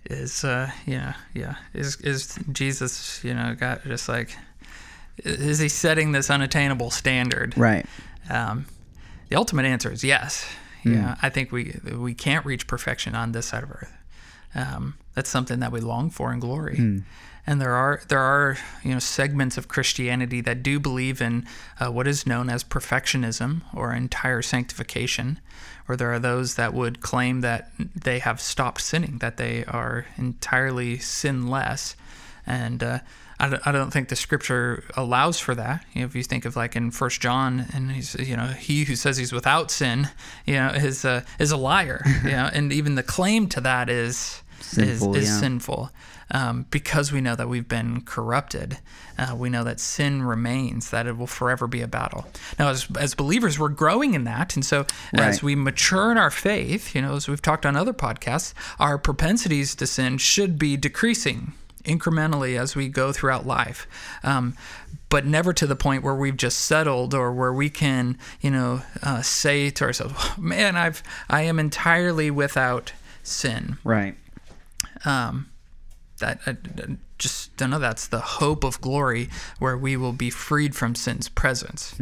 Is 0.08 0.44
uh, 0.44 0.70
yeah, 0.86 1.14
yeah. 1.34 1.56
Is 1.74 1.96
is 2.02 2.38
Jesus? 2.52 3.24
You 3.24 3.34
know, 3.34 3.56
got 3.58 3.82
just 3.82 4.08
like, 4.08 4.36
is 5.24 5.58
he 5.58 5.68
setting 5.68 6.12
this 6.12 6.30
unattainable 6.30 6.92
standard? 6.92 7.58
right 7.58 7.86
Um, 8.30 8.66
the 9.28 9.36
ultimate 9.36 9.66
answer 9.66 9.90
is 9.90 10.04
yes. 10.04 10.46
Yeah, 10.84 11.16
I 11.20 11.30
think 11.30 11.50
we 11.50 11.78
we 11.92 12.14
can't 12.14 12.46
reach 12.46 12.66
perfection 12.68 13.14
on 13.16 13.32
this 13.32 13.46
side 13.46 13.64
of 13.64 13.70
Earth. 13.72 13.92
Um, 14.54 14.94
that's 15.14 15.28
something 15.28 15.58
that 15.60 15.72
we 15.72 15.80
long 15.80 16.10
for 16.10 16.32
in 16.32 16.38
glory. 16.38 16.76
And 17.48 17.60
there 17.60 17.74
are 17.74 18.02
there 18.08 18.20
are 18.20 18.56
you 18.84 18.92
know 18.92 19.00
segments 19.00 19.58
of 19.58 19.66
Christianity 19.68 20.40
that 20.42 20.62
do 20.62 20.78
believe 20.78 21.20
in 21.20 21.44
uh, 21.80 21.90
what 21.90 22.06
is 22.06 22.26
known 22.26 22.48
as 22.50 22.62
perfectionism 22.64 23.62
or 23.74 23.92
entire 23.92 24.42
sanctification, 24.42 25.40
or 25.88 25.96
there 25.96 26.12
are 26.12 26.18
those 26.20 26.54
that 26.54 26.72
would 26.72 27.00
claim 27.00 27.40
that 27.40 27.70
they 27.78 28.18
have 28.20 28.40
stopped 28.40 28.80
sinning, 28.80 29.18
that 29.18 29.36
they 29.38 29.64
are 29.64 30.06
entirely 30.16 30.98
sinless, 30.98 31.96
and 32.46 32.82
uh, 32.82 32.98
I, 33.38 33.48
don't, 33.48 33.66
I 33.66 33.72
don't 33.72 33.90
think 33.90 34.08
the 34.08 34.16
scripture 34.16 34.84
allows 34.96 35.38
for 35.38 35.54
that. 35.54 35.84
You 35.92 36.00
know, 36.00 36.06
if 36.06 36.14
you 36.14 36.22
think 36.22 36.44
of 36.44 36.56
like 36.56 36.76
in 36.76 36.90
First 36.90 37.20
John, 37.20 37.66
and 37.74 37.92
he's 37.92 38.14
you 38.14 38.36
know 38.36 38.46
he 38.46 38.84
who 38.84 38.96
says 38.96 39.16
he's 39.16 39.32
without 39.32 39.70
sin, 39.70 40.08
you 40.46 40.54
know, 40.54 40.68
is 40.68 41.04
uh, 41.04 41.22
is 41.38 41.50
a 41.50 41.56
liar. 41.56 42.02
you 42.24 42.30
know, 42.30 42.50
and 42.52 42.72
even 42.72 42.94
the 42.94 43.02
claim 43.02 43.48
to 43.50 43.60
that 43.60 43.88
is 43.88 44.42
Sinful, 44.60 45.14
is, 45.16 45.24
is 45.24 45.28
yeah. 45.28 45.40
sinful 45.40 45.90
um, 46.30 46.66
because 46.70 47.12
we 47.12 47.20
know 47.20 47.36
that 47.36 47.48
we've 47.48 47.68
been 47.68 48.00
corrupted. 48.02 48.78
Uh, 49.18 49.34
we 49.36 49.48
know 49.48 49.64
that 49.64 49.80
sin 49.80 50.22
remains, 50.22 50.90
that 50.90 51.06
it 51.06 51.16
will 51.16 51.26
forever 51.26 51.66
be 51.66 51.82
a 51.82 51.88
battle. 51.88 52.26
Now, 52.58 52.68
as, 52.68 52.86
as 52.98 53.14
believers, 53.14 53.58
we're 53.58 53.68
growing 53.68 54.14
in 54.14 54.24
that. 54.24 54.56
And 54.56 54.64
so, 54.64 54.86
as 55.14 55.42
we 55.42 55.54
mature 55.54 56.10
in 56.10 56.18
our 56.18 56.30
faith, 56.30 56.94
you 56.94 57.02
know, 57.02 57.14
as 57.14 57.28
we've 57.28 57.42
talked 57.42 57.64
on 57.64 57.76
other 57.76 57.92
podcasts, 57.92 58.52
our 58.78 58.98
propensities 58.98 59.74
to 59.76 59.86
sin 59.86 60.18
should 60.18 60.58
be 60.58 60.76
decreasing 60.76 61.52
incrementally 61.86 62.58
as 62.58 62.76
we 62.76 62.88
go 62.88 63.12
throughout 63.12 63.46
life. 63.46 63.86
Um, 64.22 64.54
but 65.08 65.24
never 65.24 65.52
to 65.52 65.66
the 65.66 65.76
point 65.76 66.02
where 66.02 66.14
we've 66.14 66.36
just 66.36 66.58
settled 66.60 67.14
or 67.14 67.32
where 67.32 67.52
we 67.52 67.70
can, 67.70 68.18
you 68.40 68.50
know, 68.50 68.82
uh, 69.02 69.22
say 69.22 69.70
to 69.70 69.84
ourselves, 69.84 70.14
man, 70.36 70.76
I've, 70.76 71.02
I 71.30 71.42
am 71.42 71.58
entirely 71.58 72.30
without 72.30 72.92
sin 73.22 73.78
Right. 73.84 74.14
um, 75.04 75.48
that 76.18 76.40
I, 76.46 76.50
I 76.50 76.96
just 77.18 77.56
don't 77.56 77.70
know. 77.70 77.78
That's 77.78 78.08
the 78.08 78.20
hope 78.20 78.64
of 78.64 78.80
glory, 78.80 79.28
where 79.58 79.76
we 79.76 79.96
will 79.96 80.12
be 80.12 80.28
freed 80.30 80.74
from 80.74 80.94
sin's 80.94 81.28
presence. 81.28 81.94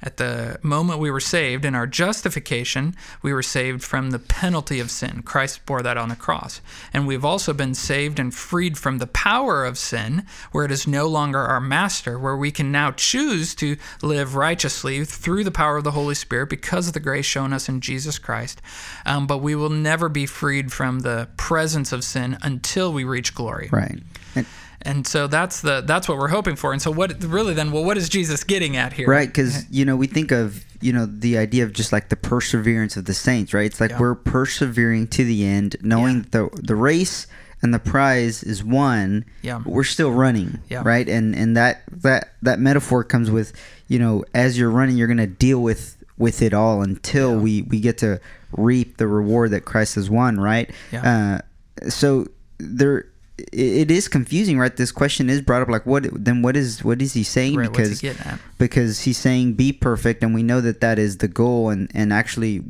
At 0.00 0.18
the 0.18 0.58
moment 0.62 1.00
we 1.00 1.10
were 1.10 1.20
saved, 1.20 1.64
in 1.64 1.74
our 1.74 1.86
justification, 1.86 2.94
we 3.20 3.32
were 3.32 3.42
saved 3.42 3.82
from 3.82 4.10
the 4.10 4.20
penalty 4.20 4.78
of 4.78 4.90
sin. 4.90 5.22
Christ 5.22 5.66
bore 5.66 5.82
that 5.82 5.96
on 5.96 6.08
the 6.08 6.16
cross. 6.16 6.60
And 6.92 7.06
we've 7.06 7.24
also 7.24 7.52
been 7.52 7.74
saved 7.74 8.20
and 8.20 8.32
freed 8.32 8.78
from 8.78 8.98
the 8.98 9.08
power 9.08 9.64
of 9.64 9.76
sin, 9.76 10.24
where 10.52 10.64
it 10.64 10.70
is 10.70 10.86
no 10.86 11.08
longer 11.08 11.40
our 11.40 11.60
master, 11.60 12.16
where 12.18 12.36
we 12.36 12.52
can 12.52 12.70
now 12.70 12.92
choose 12.92 13.56
to 13.56 13.76
live 14.00 14.36
righteously 14.36 15.04
through 15.04 15.42
the 15.42 15.50
power 15.50 15.78
of 15.78 15.84
the 15.84 15.90
Holy 15.90 16.14
Spirit 16.14 16.48
because 16.48 16.86
of 16.86 16.94
the 16.94 17.00
grace 17.00 17.26
shown 17.26 17.52
us 17.52 17.68
in 17.68 17.80
Jesus 17.80 18.18
Christ. 18.18 18.62
Um, 19.04 19.26
but 19.26 19.38
we 19.38 19.56
will 19.56 19.68
never 19.68 20.08
be 20.08 20.26
freed 20.26 20.72
from 20.72 21.00
the 21.00 21.28
presence 21.36 21.92
of 21.92 22.04
sin 22.04 22.38
until 22.42 22.92
we 22.92 23.02
reach 23.02 23.34
glory. 23.34 23.68
Right. 23.72 24.00
And, 24.36 24.46
And 24.88 25.06
so 25.06 25.26
that's 25.26 25.60
the 25.60 25.82
that's 25.86 26.08
what 26.08 26.18
we're 26.18 26.28
hoping 26.28 26.56
for. 26.56 26.72
And 26.72 26.80
so 26.80 26.90
what 26.90 27.22
really 27.22 27.54
then? 27.54 27.70
Well, 27.72 27.84
what 27.84 27.96
is 27.98 28.08
Jesus 28.08 28.42
getting 28.44 28.76
at 28.76 28.92
here? 28.94 29.06
Right, 29.06 29.28
because 29.28 29.68
you 29.70 29.84
know 29.84 29.96
we 29.96 30.06
think 30.06 30.32
of 30.32 30.64
you 30.80 30.92
know 30.92 31.06
the 31.06 31.36
idea 31.38 31.64
of 31.64 31.72
just 31.72 31.92
like 31.92 32.08
the 32.08 32.16
perseverance 32.16 32.96
of 32.96 33.04
the 33.04 33.14
saints, 33.14 33.52
right? 33.52 33.66
It's 33.66 33.80
like 33.80 33.90
Yeah. 33.90 33.98
we're 34.00 34.14
persevering 34.14 35.08
to 35.08 35.24
the 35.24 35.44
end, 35.46 35.76
knowing 35.82 36.22
the 36.30 36.48
the 36.54 36.74
race 36.74 37.26
and 37.60 37.74
the 37.74 37.78
prize 37.80 38.42
is 38.44 38.62
won. 38.64 39.24
Yeah. 39.42 39.60
we're 39.66 39.82
still 39.84 40.12
running, 40.12 40.60
Yeah. 40.68 40.82
right? 40.84 41.08
And 41.08 41.34
and 41.34 41.56
that 41.56 41.82
that 41.90 42.32
that 42.42 42.58
metaphor 42.60 43.04
comes 43.04 43.30
with 43.30 43.52
you 43.88 43.98
know 43.98 44.24
as 44.34 44.58
you're 44.58 44.70
running, 44.70 44.96
you're 44.96 45.08
gonna 45.08 45.26
deal 45.26 45.60
with 45.62 45.96
with 46.16 46.40
it 46.42 46.54
all 46.54 46.82
until 46.82 47.32
Yeah. 47.34 47.40
we 47.42 47.62
we 47.62 47.80
get 47.80 47.98
to 47.98 48.20
reap 48.56 48.96
the 48.96 49.06
reward 49.06 49.50
that 49.50 49.66
Christ 49.66 49.96
has 49.96 50.08
won, 50.08 50.40
right? 50.40 50.70
Yeah. 50.92 51.40
Uh, 51.82 51.88
so 51.90 52.26
there. 52.58 53.04
It- 53.52 53.90
is 53.90 54.08
confusing, 54.08 54.58
right? 54.58 54.74
This 54.76 54.92
question 54.92 55.30
is 55.30 55.40
brought 55.40 55.62
up, 55.62 55.68
like, 55.68 55.86
what? 55.86 56.06
Then 56.12 56.42
what 56.42 56.56
is 56.56 56.82
what 56.84 57.00
is 57.02 57.12
he 57.14 57.22
saying? 57.22 57.56
Right, 57.56 57.70
because 57.70 58.00
he 58.00 58.10
because 58.58 59.00
he's 59.00 59.18
saying 59.18 59.54
be 59.54 59.72
perfect 59.72 60.22
and 60.22 60.34
we 60.34 60.42
know 60.42 60.60
that 60.60 60.80
that 60.80 60.98
is 60.98 61.18
the 61.18 61.28
goal 61.28 61.70
and 61.70 61.90
and 61.94 62.12
actually 62.12 62.62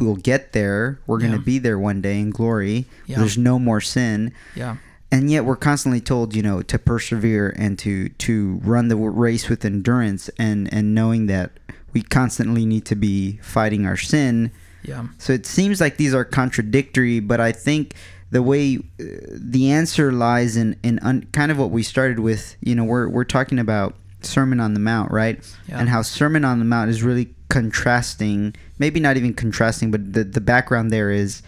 we'll 0.00 0.16
get 0.16 0.52
there 0.54 0.98
we're 1.06 1.18
going 1.18 1.32
to 1.32 1.38
be 1.38 1.58
there 1.58 1.78
one 1.78 2.00
day 2.00 2.18
in 2.18 2.30
glory 2.30 2.86
Yeah. 3.06 3.18
there's 3.18 3.36
no 3.36 3.58
more 3.58 3.82
sin 3.82 4.32
Yeah. 4.56 4.76
and 5.12 5.30
yet 5.30 5.44
we're 5.44 5.56
constantly 5.56 6.00
told 6.00 6.34
you 6.34 6.42
know 6.42 6.62
to 6.62 6.78
persevere 6.78 7.54
and 7.58 7.78
to 7.80 8.08
to 8.08 8.60
run 8.64 8.88
the 8.88 8.96
race 8.96 9.50
with 9.50 9.62
endurance 9.62 10.30
and 10.38 10.72
and 10.72 10.94
knowing 10.94 11.26
that 11.26 11.50
we 11.92 12.00
constantly 12.00 12.64
need 12.64 12.86
to 12.86 12.96
be 12.96 13.38
fighting 13.42 13.84
our 13.84 13.98
sin 13.98 14.50
Yeah. 14.82 15.08
so 15.18 15.34
it 15.34 15.44
seems 15.44 15.82
like 15.82 15.98
these 15.98 16.14
are 16.14 16.24
contradictory, 16.24 17.20
but 17.20 17.38
I 17.40 17.52
think 17.52 17.92
the 18.34 18.42
way 18.42 18.78
uh, 18.78 19.04
the 19.30 19.70
answer 19.70 20.10
lies 20.10 20.56
in 20.56 20.76
in 20.82 20.98
un, 21.00 21.24
kind 21.30 21.52
of 21.52 21.58
what 21.58 21.70
we 21.70 21.84
started 21.84 22.18
with. 22.18 22.56
You 22.60 22.74
know, 22.74 22.82
we're 22.82 23.08
we're 23.08 23.22
talking 23.22 23.60
about 23.60 23.94
Sermon 24.22 24.58
on 24.58 24.74
the 24.74 24.80
Mount, 24.80 25.12
right? 25.12 25.38
Yeah. 25.68 25.78
And 25.78 25.88
how 25.88 26.02
Sermon 26.02 26.44
on 26.44 26.58
the 26.58 26.64
Mount 26.64 26.90
is 26.90 27.04
really 27.04 27.32
contrasting, 27.48 28.56
maybe 28.80 28.98
not 28.98 29.16
even 29.16 29.34
contrasting, 29.34 29.92
but 29.92 30.14
the 30.14 30.24
the 30.24 30.40
background 30.40 30.90
there 30.90 31.12
is 31.12 31.42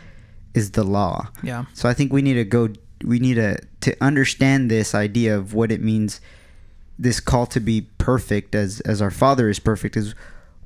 is 0.55 0.71
the 0.71 0.85
law. 0.85 1.29
Yeah. 1.43 1.65
So 1.75 1.89
I 1.89 1.93
think 1.93 2.13
we 2.13 2.23
need 2.23 2.35
to 2.35 2.45
go. 2.45 2.69
We 3.05 3.19
need 3.19 3.35
to 3.35 3.59
to 3.81 3.97
understand 4.01 4.71
this 4.71 4.95
idea 4.95 5.37
of 5.37 5.55
what 5.55 5.73
it 5.73 5.83
means. 5.83 6.21
This 7.01 7.19
call 7.19 7.47
to 7.47 7.59
be 7.59 7.81
perfect, 7.99 8.55
as 8.55 8.81
as 8.83 9.03
our 9.03 9.11
Father 9.11 9.51
is 9.51 9.59
perfect, 9.59 9.97
is 9.97 10.15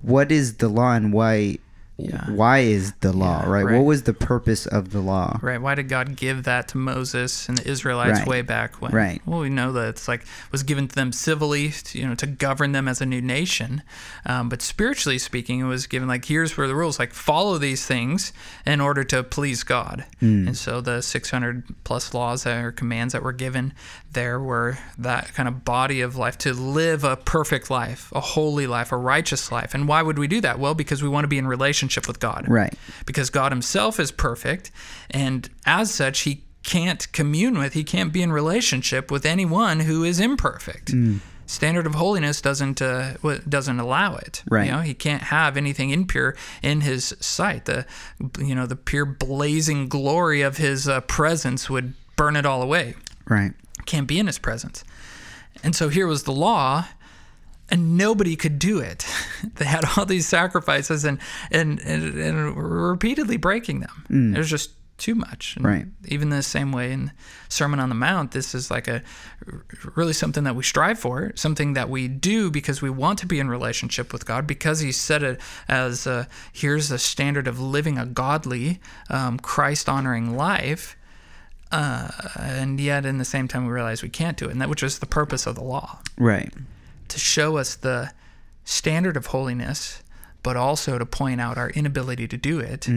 what 0.03 0.31
is 0.31 0.59
the 0.59 0.69
law 0.69 0.93
and 0.93 1.15
why 1.15 1.61
Yeah. 2.09 2.31
why 2.31 2.59
is 2.59 2.93
the 3.01 3.13
law 3.13 3.43
Yeah, 3.43 3.49
right? 3.51 3.65
right. 3.65 3.77
What 3.77 3.85
was 3.85 4.05
the 4.05 4.15
purpose 4.15 4.67
of 4.67 4.91
the 4.91 5.01
law? 5.01 5.39
Right. 5.43 5.61
Why 5.61 5.75
did 5.75 5.89
God 5.89 6.17
give 6.17 6.45
that 6.45 6.69
to 6.69 6.79
Moses 6.79 7.49
and 7.49 7.59
the 7.59 7.69
Israelites 7.69 8.21
Right. 8.21 8.29
way 8.29 8.43
back 8.43 8.81
when? 8.81 8.93
Right. 8.93 9.21
Well, 9.27 9.41
we 9.41 9.51
know 9.51 9.73
that 9.73 9.89
it's 9.89 10.09
like 10.09 10.25
was 10.53 10.63
given 10.63 10.89
to 10.89 10.95
them 10.95 11.13
civilly, 11.13 11.71
to, 11.71 11.99
you 11.99 12.07
know, 12.07 12.15
to 12.17 12.27
govern 12.27 12.73
them 12.73 12.89
as 12.89 13.01
a 13.01 13.07
new 13.07 13.21
nation. 13.21 13.83
Um, 14.27 14.49
but 14.49 14.63
spiritually 14.63 15.19
speaking, 15.19 15.61
it 15.61 15.65
was 15.65 15.87
given 15.87 16.09
like 16.09 16.25
here's 16.25 16.57
where 16.57 16.67
the 16.69 16.75
rules 16.75 16.99
like 16.99 17.13
follow 17.13 17.59
these 17.59 17.85
things 17.87 18.33
in 18.67 18.81
order 18.81 19.05
to 19.05 19.23
please 19.23 19.63
God. 19.63 20.05
Hmm. 20.21 20.49
And 20.49 20.57
so 20.57 20.81
the 20.81 21.03
600 21.03 21.65
plus 21.85 22.15
laws 22.15 22.45
that 22.45 22.65
or 22.65 22.73
commands 22.73 23.13
that 23.13 23.23
were 23.23 23.33
given 23.33 23.73
there 24.13 24.41
were 24.41 24.77
that 24.99 25.33
kind 25.35 25.49
of 25.49 25.65
body 25.65 26.01
of 26.01 26.17
life 26.17 26.37
to 26.39 26.53
live 26.53 27.05
a 27.05 27.17
perfect 27.17 27.71
life, 27.71 28.11
a 28.13 28.21
holy 28.21 28.67
life, 28.67 28.91
a 28.93 28.97
righteous 28.97 29.53
life. 29.53 29.73
And 29.75 29.87
why 29.87 30.03
would 30.03 30.19
we 30.19 30.27
do 30.27 30.41
that? 30.41 30.59
Well, 30.59 30.75
because 30.75 31.03
we 31.03 31.09
want 31.09 31.25
to 31.25 31.29
be 31.29 31.39
in 31.39 31.47
relationship 31.47 32.09
with 32.09 32.19
God 32.19 32.45
Right. 32.49 32.75
because 33.07 33.31
God 33.31 33.53
Himself 33.53 34.01
is 34.01 34.11
perfect, 34.11 34.71
and 35.11 35.49
as 35.65 35.93
such, 35.95 36.21
He 36.21 36.43
can't 36.63 37.11
commune 37.13 37.57
with, 37.59 37.73
He 37.75 37.85
can't 37.85 38.13
be 38.13 38.23
in 38.23 38.33
relationship 38.33 39.11
with 39.11 39.25
anyone 39.25 39.81
who 39.81 40.03
is 40.05 40.19
imperfect. 40.21 40.93
Standard 41.47 41.85
of 41.87 41.95
holiness 41.97 42.41
doesn't 42.41 42.81
uh, 42.81 43.15
doesn't 43.49 43.81
allow 43.81 44.15
it. 44.17 44.45
Right. 44.49 44.67
You 44.67 44.71
know, 44.73 44.81
He 44.83 44.95
can't 44.95 45.23
have 45.23 45.57
anything 45.57 45.91
impure 45.91 46.37
in 46.63 46.83
His 46.83 47.15
sight. 47.19 47.65
The 47.65 47.87
you 48.39 48.55
know 48.55 48.67
the 48.67 48.77
pure 48.77 49.05
blazing 49.05 49.89
glory 49.89 50.43
of 50.43 50.59
His 50.59 50.87
uh, 50.89 51.01
presence 51.03 51.69
would 51.69 51.95
burn 52.17 52.37
it 52.37 52.45
all 52.47 52.63
away 52.63 52.95
Right. 53.27 53.53
Can't 53.91 54.07
be 54.07 54.19
in 54.21 54.27
his 54.27 54.39
presence. 54.39 54.85
And 55.65 55.75
so 55.75 55.89
here 55.89 56.07
was 56.07 56.23
the 56.23 56.33
law, 56.33 56.87
and 57.69 57.97
nobody 57.97 58.37
could 58.37 58.59
do 58.59 58.79
it. 58.79 59.05
they 59.57 59.65
had 59.65 59.85
all 59.97 60.07
these 60.07 60.27
sacrifices 60.27 61.05
and 61.05 61.19
and, 61.51 61.81
and, 61.81 62.17
and 62.17 62.57
repeatedly 62.57 63.37
breaking 63.37 63.81
them. 63.81 64.05
It 64.35 64.39
was 64.39 64.49
just 64.49 64.71
too 64.97 65.15
much. 65.15 65.57
And 65.57 65.65
Right. 65.65 65.87
Even 66.07 66.29
the 66.29 66.43
same 66.43 66.73
way 66.73 66.93
in 66.93 67.11
Sermon 67.49 67.81
on 67.81 67.89
the 67.89 67.95
Mount, 67.95 68.33
this 68.33 68.55
is 68.55 68.71
like 68.71 68.87
a 68.87 69.03
really 69.97 70.13
something 70.13 70.45
that 70.45 70.55
we 70.55 70.63
strive 70.63 70.99
for, 70.99 71.33
something 71.35 71.73
that 71.73 71.89
we 71.89 72.07
do 72.07 72.51
because 72.51 72.83
we 72.83 72.91
want 72.91 73.19
to 73.21 73.27
be 73.27 73.41
in 73.41 73.49
relationship 73.49 74.13
with 74.13 74.27
God, 74.27 74.47
because 74.47 74.81
He 74.81 74.93
said 74.93 75.23
it 75.23 75.41
as 75.69 76.07
uh, 76.07 76.27
here's 76.53 76.91
the 76.91 76.99
standard 76.99 77.49
of 77.49 77.59
living 77.59 77.99
a 77.99 78.07
godly, 78.07 78.79
um, 79.09 79.39
Christ 79.39 79.89
honoring 79.89 80.37
life 80.37 80.97
uh, 81.73 82.11
and 82.39 82.81
yet 82.81 83.05
in 83.07 83.19
the 83.19 83.25
same 83.25 83.47
time 83.49 83.65
we 83.67 83.73
realize 83.73 84.03
we 84.03 84.09
can't 84.09 84.37
do 84.37 84.47
it, 84.47 84.53
and 84.53 84.61
that 84.61 84.69
which 84.69 84.83
was 84.83 84.99
the 84.99 85.07
purpose 85.07 85.47
of 85.47 85.55
the 85.55 85.63
law 85.65 85.99
Right. 86.19 86.53
to 87.09 87.19
show 87.19 87.57
us 87.57 87.77
the 87.77 88.13
standard 88.65 89.17
of 89.17 89.27
holiness, 89.27 90.03
but 90.43 90.57
also 90.57 90.99
to 90.99 91.07
point 91.07 91.41
out 91.41 91.59
our 91.59 91.71
inability 91.71 92.27
to 92.29 92.37
do 92.37 92.59
it, 92.61 92.89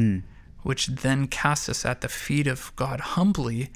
which 0.63 0.88
then 0.88 1.27
casts 1.27 1.68
us 1.70 1.86
at 1.86 2.01
the 2.01 2.08
feet 2.10 2.48
of 2.48 2.72
God 2.75 3.00
humbly, 3.00 3.72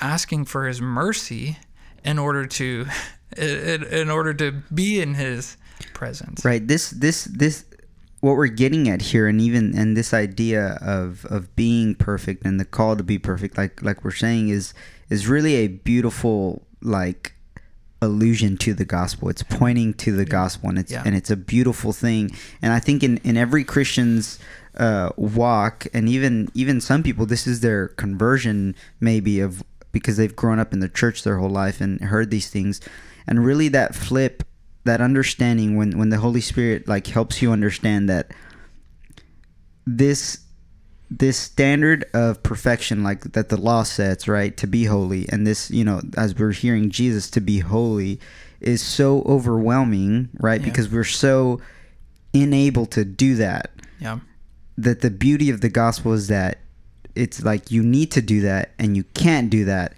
asking 0.00 0.44
for 0.46 0.66
His 0.66 0.80
mercy 0.80 1.58
in 2.04 2.18
order 2.18 2.46
to 2.46 2.86
in, 3.36 3.82
in 3.84 4.10
order 4.10 4.32
to 4.34 4.52
be 4.72 5.00
in 5.00 5.14
His 5.14 5.56
presence. 5.94 6.44
Right. 6.44 6.66
This 6.66 6.90
this 6.90 7.24
this 7.24 7.64
what 8.20 8.36
we're 8.36 8.46
getting 8.48 8.88
at 8.88 9.00
here 9.00 9.28
and 9.28 9.40
even 9.40 9.76
and 9.78 9.96
this 9.96 10.12
idea 10.12 10.78
of 10.82 11.24
of 11.26 11.54
being 11.54 11.94
perfect 11.94 12.44
and 12.44 12.58
the 12.58 12.64
call 12.64 12.96
to 12.96 13.04
be 13.04 13.18
perfect 13.18 13.56
like 13.56 13.80
like 13.82 14.04
we're 14.04 14.10
saying 14.10 14.48
is 14.48 14.74
is 15.08 15.28
really 15.28 15.54
a 15.56 15.68
beautiful 15.68 16.62
like 16.82 17.34
allusion 18.00 18.56
to 18.56 18.74
the 18.74 18.84
gospel. 18.84 19.28
It's 19.28 19.42
pointing 19.42 19.92
to 19.94 20.12
the 20.12 20.24
gospel, 20.24 20.68
and 20.68 20.78
it's 20.78 20.92
Yeah. 20.92 21.02
and 21.04 21.16
it's 21.16 21.30
a 21.30 21.36
beautiful 21.36 21.92
thing. 21.92 22.30
And 22.62 22.72
I 22.72 22.78
think 22.78 23.02
in 23.02 23.18
in 23.24 23.36
every 23.36 23.64
Christian's 23.64 24.38
uh, 24.76 25.10
walk, 25.16 25.86
and 25.92 26.08
even 26.08 26.48
even 26.54 26.80
some 26.80 27.02
people, 27.02 27.26
this 27.26 27.46
is 27.46 27.60
their 27.60 27.88
conversion 27.88 28.76
maybe 29.00 29.40
of 29.40 29.62
because 29.90 30.16
they've 30.16 30.36
grown 30.36 30.58
up 30.60 30.72
in 30.72 30.78
the 30.80 30.88
church 30.88 31.24
their 31.24 31.38
whole 31.38 31.50
life 31.50 31.80
and 31.80 32.00
heard 32.00 32.30
these 32.30 32.48
things, 32.48 32.80
and 33.26 33.44
really 33.44 33.66
that 33.68 33.94
flip, 33.96 34.44
that 34.88 35.00
understanding 35.00 35.76
when 35.76 35.96
when 35.98 36.08
the 36.10 36.18
Holy 36.18 36.40
Spirit 36.40 36.88
like 36.88 37.06
helps 37.06 37.40
you 37.42 37.52
understand 37.52 38.08
that 38.08 38.32
this 39.86 40.40
this 41.10 41.38
standard 41.38 42.04
of 42.12 42.42
perfection 42.42 43.02
like 43.02 43.22
that 43.32 43.48
the 43.48 43.56
law 43.56 43.82
sets 43.82 44.28
right 44.28 44.56
to 44.58 44.66
be 44.66 44.84
holy 44.84 45.26
and 45.30 45.46
this 45.46 45.70
you 45.70 45.82
know 45.82 46.02
as 46.18 46.34
we're 46.38 46.50
hearing 46.52 46.90
jesus 46.90 47.30
to 47.30 47.40
be 47.40 47.60
holy 47.60 48.20
is 48.60 48.82
so 48.82 49.22
overwhelming 49.22 50.28
right 50.38 50.60
Yeah. 50.60 50.66
because 50.66 50.90
we're 50.90 51.04
so 51.04 51.62
unable 52.34 52.84
to 52.86 53.06
do 53.06 53.36
that 53.36 53.70
Yeah. 54.00 54.18
that 54.76 55.00
the 55.00 55.10
beauty 55.10 55.48
of 55.48 55.62
the 55.62 55.70
gospel 55.70 56.12
is 56.12 56.28
that 56.28 56.58
it's 57.14 57.42
like 57.42 57.70
you 57.70 57.82
need 57.82 58.10
to 58.12 58.20
do 58.20 58.42
that 58.42 58.72
and 58.78 58.94
you 58.94 59.04
can't 59.14 59.48
do 59.48 59.64
that 59.64 59.94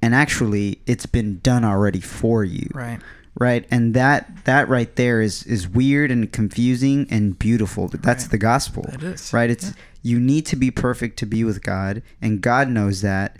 and 0.00 0.14
actually 0.14 0.78
it's 0.86 1.06
been 1.06 1.40
done 1.40 1.64
already 1.64 2.00
for 2.00 2.44
you 2.44 2.68
Right. 2.72 3.00
Right 3.38 3.66
and 3.70 3.94
that 3.94 4.44
that 4.44 4.68
right 4.68 4.94
there 4.96 5.20
is 5.22 5.42
is 5.44 5.66
weird 5.68 6.10
and 6.10 6.32
confusing 6.32 7.06
and 7.10 7.38
beautiful 7.38 7.88
that's 7.88 8.24
Right. 8.24 8.30
the 8.30 8.38
gospel 8.38 8.84
It 8.92 9.02
is. 9.02 9.32
right 9.32 9.48
it's 9.50 9.66
Yeah. 9.68 9.72
you 10.02 10.20
need 10.20 10.44
to 10.46 10.56
be 10.56 10.70
perfect 10.70 11.18
to 11.20 11.26
be 11.26 11.42
with 11.44 11.62
god 11.62 12.02
and 12.20 12.40
god 12.42 12.68
knows 12.68 13.00
that 13.00 13.36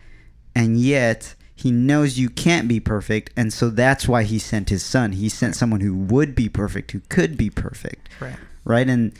and 0.54 0.78
yet 0.80 1.34
he 1.54 1.70
knows 1.70 2.18
you 2.18 2.30
can't 2.30 2.68
be 2.68 2.80
perfect 2.80 3.30
and 3.37 3.52
so 3.52 3.68
that's 3.70 4.08
why 4.08 4.22
he 4.22 4.38
sent 4.38 4.70
his 4.70 4.82
son 4.82 5.12
he 5.12 5.28
sent 5.28 5.50
Right. 5.50 5.56
someone 5.56 5.80
who 5.80 5.94
would 5.94 6.34
be 6.34 6.49
perfect 6.49 6.92
who 6.92 7.00
could 7.08 7.37
be 7.37 7.50
perfect 7.50 8.08
Right. 8.18 8.37
right 8.64 8.88
and 8.88 9.12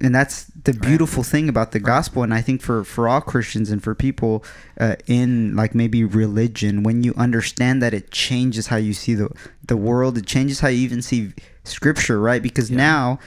and 0.00 0.14
that's 0.14 0.44
the 0.64 0.72
Right. 0.72 0.80
beautiful 0.80 1.22
thing 1.22 1.48
about 1.48 1.72
the 1.72 1.78
gospel 1.80 2.22
and 2.22 2.32
i 2.32 2.40
think 2.40 2.62
for 2.62 2.82
for 2.84 3.08
all 3.08 3.20
christians 3.20 3.70
and 3.70 3.82
for 3.82 3.94
people 3.94 4.42
uh, 4.80 4.96
in 5.06 5.54
like 5.54 5.74
maybe 5.74 6.02
religion 6.04 6.82
when 6.82 7.02
you 7.02 7.12
understand 7.16 7.82
that 7.82 7.92
it 7.92 8.10
changes 8.10 8.68
how 8.68 8.76
you 8.76 8.94
see 8.94 9.14
the 9.14 9.28
the 9.66 9.76
world 9.76 10.16
it 10.16 10.24
changes 10.26 10.60
how 10.60 10.68
you 10.68 10.78
even 10.78 11.02
see 11.02 11.32
scripture 11.64 12.18
right 12.20 12.42
because 12.42 12.70
Yeah. 12.70 12.76
now 12.78 13.18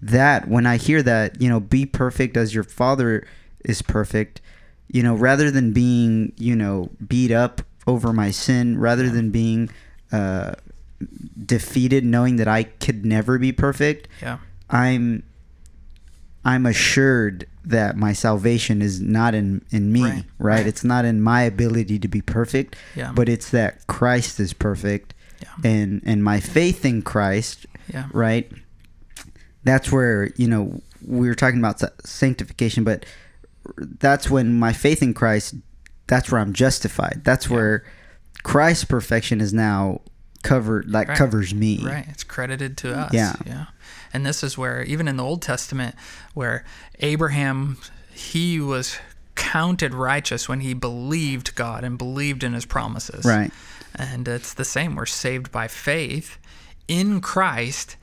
that 0.00 0.46
when 0.48 0.64
i 0.66 0.76
hear 0.76 1.02
that 1.02 1.40
you 1.40 1.48
know 1.48 1.58
be 1.60 1.86
perfect 1.86 2.36
as 2.36 2.54
your 2.54 2.64
father 2.64 3.26
is 3.64 3.82
perfect 3.82 4.40
you 4.88 5.02
know 5.02 5.14
rather 5.14 5.50
than 5.50 5.72
being 5.72 6.32
you 6.36 6.54
know 6.54 6.90
beat 7.08 7.32
up 7.32 7.62
over 7.86 8.12
my 8.12 8.30
sin 8.30 8.78
rather 8.78 9.06
Yeah. 9.06 9.12
than 9.12 9.30
being 9.30 9.70
uh 10.12 10.54
defeated 11.46 12.04
knowing 12.04 12.36
that 12.36 12.48
i 12.48 12.62
could 12.64 13.04
never 13.04 13.38
be 13.38 13.52
perfect 13.52 14.08
Yeah. 14.22 14.38
I'm 14.70 15.22
I'm 16.44 16.66
assured 16.66 17.46
that 17.64 17.96
my 17.96 18.12
salvation 18.12 18.82
is 18.82 19.00
not 19.00 19.34
in 19.34 19.64
in 19.70 19.92
me, 19.92 20.02
Right, 20.02 20.24
right? 20.38 20.66
It's 20.66 20.82
not 20.84 21.04
in 21.04 21.20
my 21.22 21.42
ability 21.42 21.98
to 22.00 22.08
be 22.08 22.20
perfect, 22.20 22.74
Yeah. 22.96 23.12
but 23.14 23.28
it's 23.28 23.50
that 23.50 23.86
Christ 23.86 24.40
is 24.40 24.52
perfect 24.52 25.14
Yeah. 25.40 25.48
and 25.70 26.02
and 26.04 26.24
my 26.24 26.40
faith 26.40 26.84
in 26.84 27.02
Christ, 27.02 27.66
Yeah. 27.92 28.06
right? 28.12 28.50
That's 29.64 29.92
where, 29.92 30.30
you 30.36 30.48
know, 30.48 30.80
we 31.06 31.28
were 31.28 31.36
talking 31.36 31.60
about 31.60 31.80
sanctification, 32.04 32.82
but 32.82 33.06
that's 33.78 34.28
when 34.28 34.58
my 34.58 34.72
faith 34.72 35.02
in 35.02 35.14
Christ 35.14 35.54
that's 36.08 36.30
where 36.32 36.40
I'm 36.40 36.52
justified. 36.52 37.20
That's 37.24 37.48
where 37.48 37.84
Christ's 38.42 38.84
perfection 38.84 39.40
is 39.40 39.52
now 39.54 40.00
covered 40.42 40.90
like 40.90 41.08
Right. 41.08 41.16
covers 41.18 41.54
me. 41.54 41.80
Right. 41.82 42.06
It's 42.08 42.24
credited 42.24 42.76
to 42.78 42.94
us. 42.96 43.12
Yeah. 43.14 43.34
Yeah. 43.46 43.66
And 44.12 44.26
this 44.26 44.42
is 44.42 44.58
where, 44.58 44.82
even 44.82 45.08
in 45.08 45.16
the 45.16 45.24
Old 45.24 45.40
Testament, 45.42 45.94
where 46.34 46.64
Abraham, 47.00 47.78
he 48.12 48.60
was 48.60 48.96
counted 49.34 49.94
righteous 49.94 50.48
when 50.48 50.60
he 50.60 50.74
believed 50.74 51.54
God 51.54 51.84
and 51.84 51.96
believed 51.96 52.44
in 52.44 52.52
his 52.52 52.66
promises. 52.66 53.24
Right. 53.24 53.50
And 53.94 54.28
it's 54.28 54.52
the 54.54 54.64
same. 54.64 54.94
We're 54.96 55.06
saved 55.06 55.50
by 55.50 55.68
faith 55.68 56.38
in 56.88 57.20
Christ 57.20 57.96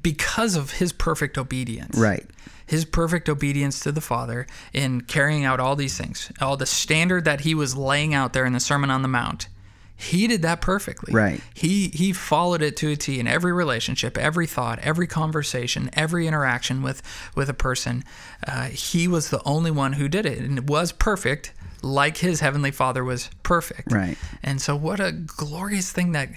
because 0.00 0.54
of 0.56 0.72
his 0.72 0.92
perfect 0.92 1.38
obedience. 1.38 1.96
Right. 1.96 2.26
His 2.66 2.84
perfect 2.84 3.28
obedience 3.28 3.80
to 3.80 3.92
the 3.92 4.00
Father 4.00 4.46
in 4.72 5.02
carrying 5.02 5.44
out 5.44 5.60
all 5.60 5.76
these 5.76 5.96
things, 5.98 6.30
all 6.40 6.56
the 6.56 6.66
standard 6.66 7.24
that 7.24 7.40
he 7.42 7.54
was 7.54 7.76
laying 7.76 8.14
out 8.14 8.32
there 8.32 8.44
in 8.46 8.52
the 8.52 8.60
Sermon 8.60 8.90
on 8.90 9.02
the 9.02 9.08
Mount. 9.08 9.48
He 9.96 10.26
did 10.26 10.42
that 10.42 10.60
perfectly. 10.60 11.12
Right. 11.12 11.40
He 11.54 11.88
he 11.88 12.12
followed 12.12 12.62
it 12.62 12.76
to 12.78 12.90
a 12.90 12.96
T 12.96 13.20
in 13.20 13.26
every 13.26 13.52
relationship, 13.52 14.18
every 14.18 14.46
thought, 14.46 14.78
every 14.80 15.06
conversation, 15.06 15.90
every 15.92 16.26
interaction 16.26 16.82
with 16.82 17.02
with 17.36 17.48
a 17.48 17.54
person. 17.54 18.02
Uh, 18.46 18.64
he 18.64 19.06
was 19.06 19.30
the 19.30 19.42
only 19.44 19.70
one 19.70 19.94
who 19.94 20.08
did 20.08 20.26
it, 20.26 20.38
and 20.38 20.58
it 20.58 20.64
was 20.64 20.90
perfect, 20.92 21.52
like 21.82 22.16
his 22.18 22.40
heavenly 22.40 22.70
Father 22.70 23.04
was 23.04 23.30
perfect. 23.42 23.92
Right. 23.92 24.16
And 24.42 24.60
so, 24.60 24.74
what 24.74 25.00
a 25.00 25.12
glorious 25.12 25.92
thing 25.92 26.12
that, 26.12 26.30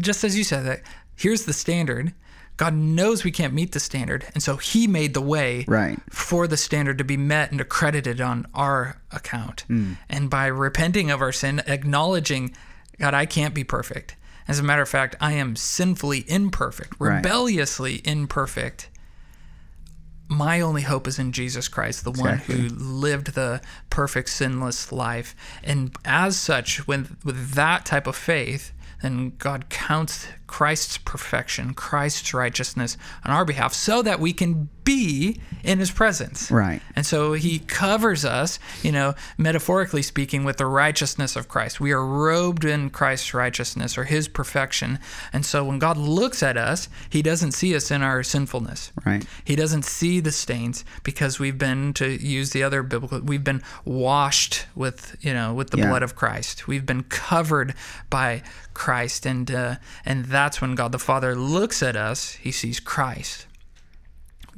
just 0.00 0.22
as 0.22 0.36
you 0.36 0.44
said, 0.44 0.64
that 0.66 0.82
here's 1.16 1.44
the 1.46 1.52
standard. 1.52 2.12
God 2.58 2.74
knows 2.74 3.24
we 3.24 3.30
can't 3.30 3.54
meet 3.54 3.72
the 3.72 3.80
standard, 3.80 4.26
and 4.34 4.42
so 4.42 4.56
He 4.58 4.86
made 4.86 5.14
the 5.14 5.22
way 5.22 5.64
Right. 5.66 5.98
for 6.10 6.46
the 6.46 6.56
standard 6.58 6.98
to 6.98 7.04
be 7.04 7.16
met 7.16 7.50
and 7.50 7.60
accredited 7.60 8.20
on 8.20 8.46
our 8.52 9.00
account. 9.10 9.62
Hmm. 9.68 9.94
And 10.10 10.28
by 10.28 10.46
repenting 10.46 11.10
of 11.10 11.22
our 11.22 11.32
sin, 11.32 11.62
acknowledging, 11.66 12.54
God, 12.98 13.14
I 13.14 13.24
can't 13.26 13.54
be 13.54 13.64
perfect. 13.64 14.16
As 14.46 14.58
a 14.58 14.62
matter 14.62 14.82
of 14.82 14.88
fact, 14.88 15.14
I 15.20 15.32
am 15.34 15.56
sinfully 15.56 16.24
imperfect, 16.28 16.94
Right. 16.98 17.16
rebelliously 17.16 18.02
imperfect. 18.04 18.88
My 20.30 20.60
only 20.60 20.82
hope 20.82 21.06
is 21.06 21.18
in 21.18 21.32
Jesus 21.32 21.68
Christ, 21.68 22.04
the 22.04 22.10
one 22.12 22.38
who 22.38 22.68
lived 22.68 23.34
the 23.34 23.62
perfect, 23.88 24.28
sinless 24.28 24.92
life. 24.92 25.34
And 25.64 25.94
as 26.04 26.36
such, 26.36 26.86
with, 26.86 27.16
with 27.24 27.52
that 27.54 27.86
type 27.86 28.06
of 28.06 28.14
faith, 28.16 28.72
then 29.00 29.32
God 29.38 29.68
counts 29.70 30.26
Christ's 30.48 30.98
perfection, 30.98 31.74
Christ's 31.74 32.34
righteousness 32.34 32.96
on 33.24 33.30
our 33.30 33.44
behalf 33.44 33.72
so 33.72 34.02
that 34.02 34.18
we 34.18 34.32
can 34.32 34.68
be 34.88 35.38
in 35.62 35.78
his 35.78 35.90
presence. 35.90 36.50
Right. 36.50 36.80
And 36.96 37.04
so 37.04 37.34
he 37.34 37.58
covers 37.58 38.24
us, 38.24 38.58
you 38.82 38.90
know, 38.90 39.14
metaphorically 39.36 40.00
speaking, 40.02 40.44
with 40.44 40.56
the 40.56 40.64
righteousness 40.64 41.36
of 41.36 41.46
Christ. 41.46 41.78
We 41.78 41.92
are 41.92 42.04
robed 42.04 42.64
in 42.64 42.88
Christ's 42.88 43.34
righteousness 43.34 43.98
or 43.98 44.04
his 44.04 44.28
perfection. 44.28 44.98
And 45.32 45.44
so 45.44 45.62
when 45.64 45.78
God 45.78 45.98
looks 45.98 46.42
at 46.42 46.56
us, 46.56 46.88
he 47.10 47.20
doesn't 47.20 47.52
see 47.52 47.76
us 47.76 47.90
in 47.90 48.00
our 48.02 48.22
sinfulness. 48.22 48.92
Right. 49.04 49.26
He 49.44 49.56
doesn't 49.56 49.84
see 49.84 50.20
the 50.20 50.32
stains 50.32 50.84
because 51.02 51.38
we've 51.38 51.58
been 51.58 51.92
to 51.94 52.06
use 52.38 52.50
the 52.50 52.62
other 52.62 52.82
biblical 52.82 53.20
we've 53.20 53.44
been 53.44 53.62
washed 53.84 54.66
with, 54.74 55.16
you 55.20 55.34
know, 55.34 55.52
with 55.52 55.68
the 55.70 55.78
Yeah. 55.78 55.88
blood 55.88 56.02
of 56.02 56.14
Christ. 56.16 56.66
We've 56.66 56.86
been 56.86 57.02
covered 57.02 57.74
by 58.08 58.42
Christ 58.72 59.26
and 59.26 59.50
uh, 59.50 59.74
and 60.06 60.24
that's 60.26 60.60
when 60.62 60.74
God 60.74 60.92
the 60.92 60.98
Father 60.98 61.34
looks 61.34 61.82
at 61.82 61.96
us, 61.96 62.32
he 62.44 62.52
sees 62.52 62.80
Christ 62.80 63.44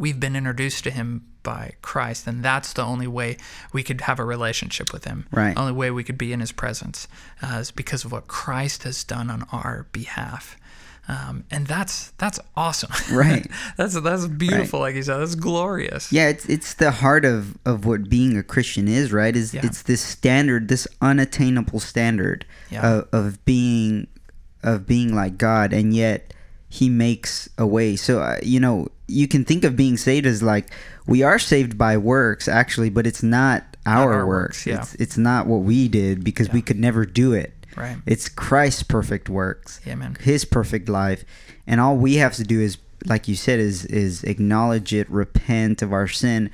we've 0.00 0.18
been 0.18 0.34
introduced 0.34 0.82
to 0.84 0.90
him 0.90 1.26
by 1.42 1.72
Christ, 1.82 2.26
and 2.26 2.42
that's 2.42 2.72
the 2.72 2.82
only 2.82 3.06
way 3.06 3.36
we 3.72 3.82
could 3.82 4.02
have 4.02 4.18
a 4.18 4.24
relationship 4.24 4.92
with 4.92 5.04
him. 5.04 5.26
Right. 5.30 5.56
Only 5.56 5.72
way 5.72 5.90
we 5.90 6.04
could 6.04 6.18
be 6.18 6.32
in 6.32 6.40
his 6.40 6.52
presence 6.52 7.06
uh, 7.42 7.58
is 7.60 7.70
because 7.70 8.04
of 8.04 8.12
what 8.12 8.26
Christ 8.26 8.82
has 8.82 9.04
done 9.04 9.30
on 9.30 9.46
our 9.52 9.86
behalf. 9.92 10.56
Um, 11.08 11.44
and 11.50 11.66
that's 11.66 12.10
that's 12.18 12.38
awesome. 12.56 12.90
Right. 13.16 13.46
that's 13.76 13.98
that's 14.00 14.26
beautiful, 14.26 14.80
like 14.80 14.94
you 14.94 15.02
said. 15.02 15.18
That's 15.18 15.34
glorious. 15.34 16.12
Yeah, 16.12 16.28
it's 16.28 16.46
it's 16.46 16.74
the 16.74 16.90
heart 16.92 17.24
of 17.24 17.56
of 17.64 17.84
what 17.84 18.08
being 18.08 18.36
a 18.36 18.42
Christian 18.42 18.86
is, 18.86 19.12
right? 19.12 19.34
Is 19.34 19.52
Yeah. 19.54 19.62
it's 19.64 19.82
this 19.82 20.00
standard, 20.02 20.68
this 20.68 20.86
unattainable 21.00 21.80
standard 21.80 22.44
Yeah. 22.70 22.86
of, 22.86 23.08
of 23.12 23.44
being 23.44 24.06
of 24.62 24.86
being 24.86 25.14
like 25.14 25.36
God, 25.38 25.72
and 25.72 25.94
yet 25.94 26.32
He 26.70 26.88
makes 26.88 27.48
a 27.58 27.66
way. 27.66 27.96
So 27.96 28.20
uh, 28.20 28.38
you 28.42 28.60
know, 28.60 28.88
you 29.08 29.28
can 29.28 29.44
think 29.44 29.64
of 29.64 29.76
being 29.76 29.96
saved 29.98 30.24
as 30.24 30.42
like 30.42 30.70
we 31.06 31.22
are 31.22 31.38
saved 31.38 31.76
by 31.76 31.96
works, 31.98 32.48
actually, 32.48 32.88
but 32.90 33.06
it's 33.06 33.22
not 33.22 33.64
our, 33.84 34.12
our 34.14 34.26
works. 34.26 34.64
works, 34.64 34.66
yeah. 34.66 34.80
It's 34.80 34.94
it's 34.94 35.18
not 35.18 35.46
what 35.46 35.58
we 35.62 35.88
did 35.88 36.24
because 36.24 36.48
we 36.50 36.62
could 36.62 36.78
never 36.78 37.04
do 37.04 37.32
it. 37.34 37.52
Right. 37.76 37.96
It's 38.06 38.28
Christ's 38.28 38.82
perfect 38.84 39.28
works 39.28 39.80
Yeah, 39.84 39.94
man. 39.96 40.16
his 40.20 40.44
perfect 40.44 40.88
life 40.88 41.24
and 41.68 41.80
all 41.80 41.96
we 41.96 42.16
have 42.16 42.34
to 42.34 42.42
do 42.44 42.60
is 42.60 42.78
like 43.06 43.28
you 43.28 43.36
said 43.36 43.60
is 43.60 43.84
is 43.86 44.24
acknowledge 44.24 44.92
it 44.92 45.08
repent 45.08 45.80
of 45.80 45.92
our 45.92 46.08
sin 46.08 46.50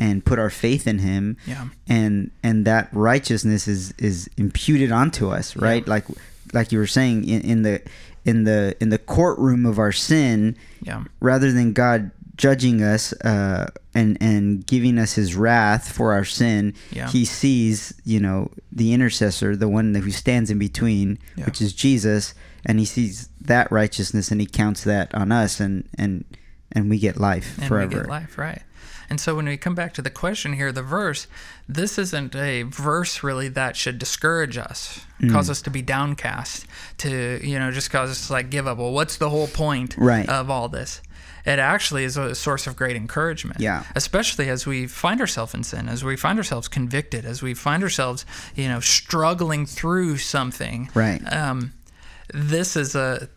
and 0.00 0.24
put 0.24 0.38
our 0.38 0.48
faith 0.50 0.86
in 0.86 0.98
him 1.00 1.36
Yeah. 1.46 1.68
and 1.86 2.30
and 2.42 2.64
that 2.66 2.88
righteousness 2.92 3.68
is 3.68 3.92
is 3.98 4.28
imputed 4.38 4.90
onto 4.90 5.28
us 5.28 5.54
right 5.54 5.86
like 5.86 6.06
like 6.54 6.72
you 6.72 6.78
were 6.78 6.86
saying 6.88 7.24
in, 7.28 7.42
in 7.42 7.62
the 7.62 7.82
in 8.24 8.44
the 8.44 8.74
in 8.80 8.88
the 8.90 8.98
courtroom 8.98 9.66
of 9.66 9.78
our 9.78 9.92
sin 9.92 10.56
Yeah. 10.82 11.04
rather 11.20 11.52
than 11.52 11.72
god 11.72 12.10
judging 12.36 12.82
us 12.82 13.12
uh, 13.24 13.70
and 13.94 14.16
and 14.20 14.66
giving 14.66 14.98
us 14.98 15.12
his 15.12 15.36
wrath 15.36 15.92
for 15.92 16.12
our 16.12 16.24
sin, 16.24 16.74
Yeah. 16.90 17.08
he 17.08 17.24
sees 17.24 17.94
you 18.04 18.18
know 18.18 18.50
the 18.72 18.92
intercessor, 18.92 19.54
the 19.54 19.68
one 19.68 19.94
who 19.94 20.10
stands 20.10 20.50
in 20.50 20.58
between, 20.58 21.18
Yeah. 21.36 21.44
which 21.44 21.62
is 21.62 21.72
Jesus, 21.72 22.34
and 22.66 22.80
he 22.80 22.84
sees 22.86 23.28
that 23.40 23.70
righteousness 23.70 24.32
and 24.32 24.40
he 24.40 24.46
counts 24.48 24.82
that 24.84 25.14
on 25.14 25.30
us, 25.30 25.60
and 25.60 25.84
and 25.96 26.24
and 26.72 26.90
we 26.90 26.98
get 26.98 27.18
life 27.20 27.56
and 27.58 27.68
forever. 27.68 27.88
we 27.88 27.94
get 28.02 28.08
life, 28.08 28.36
right? 28.36 28.62
And 29.10 29.20
so 29.20 29.34
when 29.34 29.46
we 29.46 29.56
come 29.56 29.74
back 29.74 29.92
to 29.94 30.02
the 30.02 30.10
question 30.10 30.54
here, 30.54 30.72
the 30.72 30.82
verse, 30.82 31.26
this 31.68 31.98
isn't 31.98 32.34
a 32.34 32.62
verse 32.62 33.22
really 33.22 33.48
that 33.48 33.76
should 33.76 33.98
discourage 33.98 34.56
us, 34.56 35.00
Mm. 35.20 35.30
cause 35.32 35.48
us 35.48 35.62
to 35.62 35.70
be 35.70 35.80
downcast, 35.82 36.66
to 36.98 37.38
you 37.46 37.58
know, 37.58 37.70
just 37.70 37.90
cause 37.90 38.10
us 38.10 38.26
to 38.26 38.32
like 38.32 38.50
give 38.50 38.66
up. 38.66 38.78
Well, 38.78 38.92
what's 38.92 39.16
the 39.16 39.30
whole 39.30 39.46
point 39.46 39.94
Right. 39.96 40.28
of 40.28 40.50
all 40.50 40.68
this? 40.68 41.00
It 41.46 41.58
actually 41.58 42.04
is 42.04 42.16
a 42.16 42.34
source 42.34 42.66
of 42.66 42.74
great 42.74 42.96
encouragement. 42.96 43.60
Yeah. 43.60 43.84
Especially 43.94 44.48
as 44.48 44.66
we 44.66 44.86
find 44.86 45.20
ourselves 45.20 45.52
in 45.54 45.62
sin, 45.62 45.88
as 45.90 46.02
we 46.02 46.16
find 46.16 46.38
ourselves 46.38 46.68
convicted, 46.68 47.26
as 47.26 47.42
we 47.42 47.52
find 47.52 47.82
ourselves, 47.82 48.24
you 48.56 48.66
know, 48.66 48.80
struggling 48.80 49.66
through 49.66 50.16
something. 50.16 50.88
Right. 50.94 51.20
Um, 51.30 51.74
this 52.32 52.76
is 52.76 52.94
a 52.94 53.28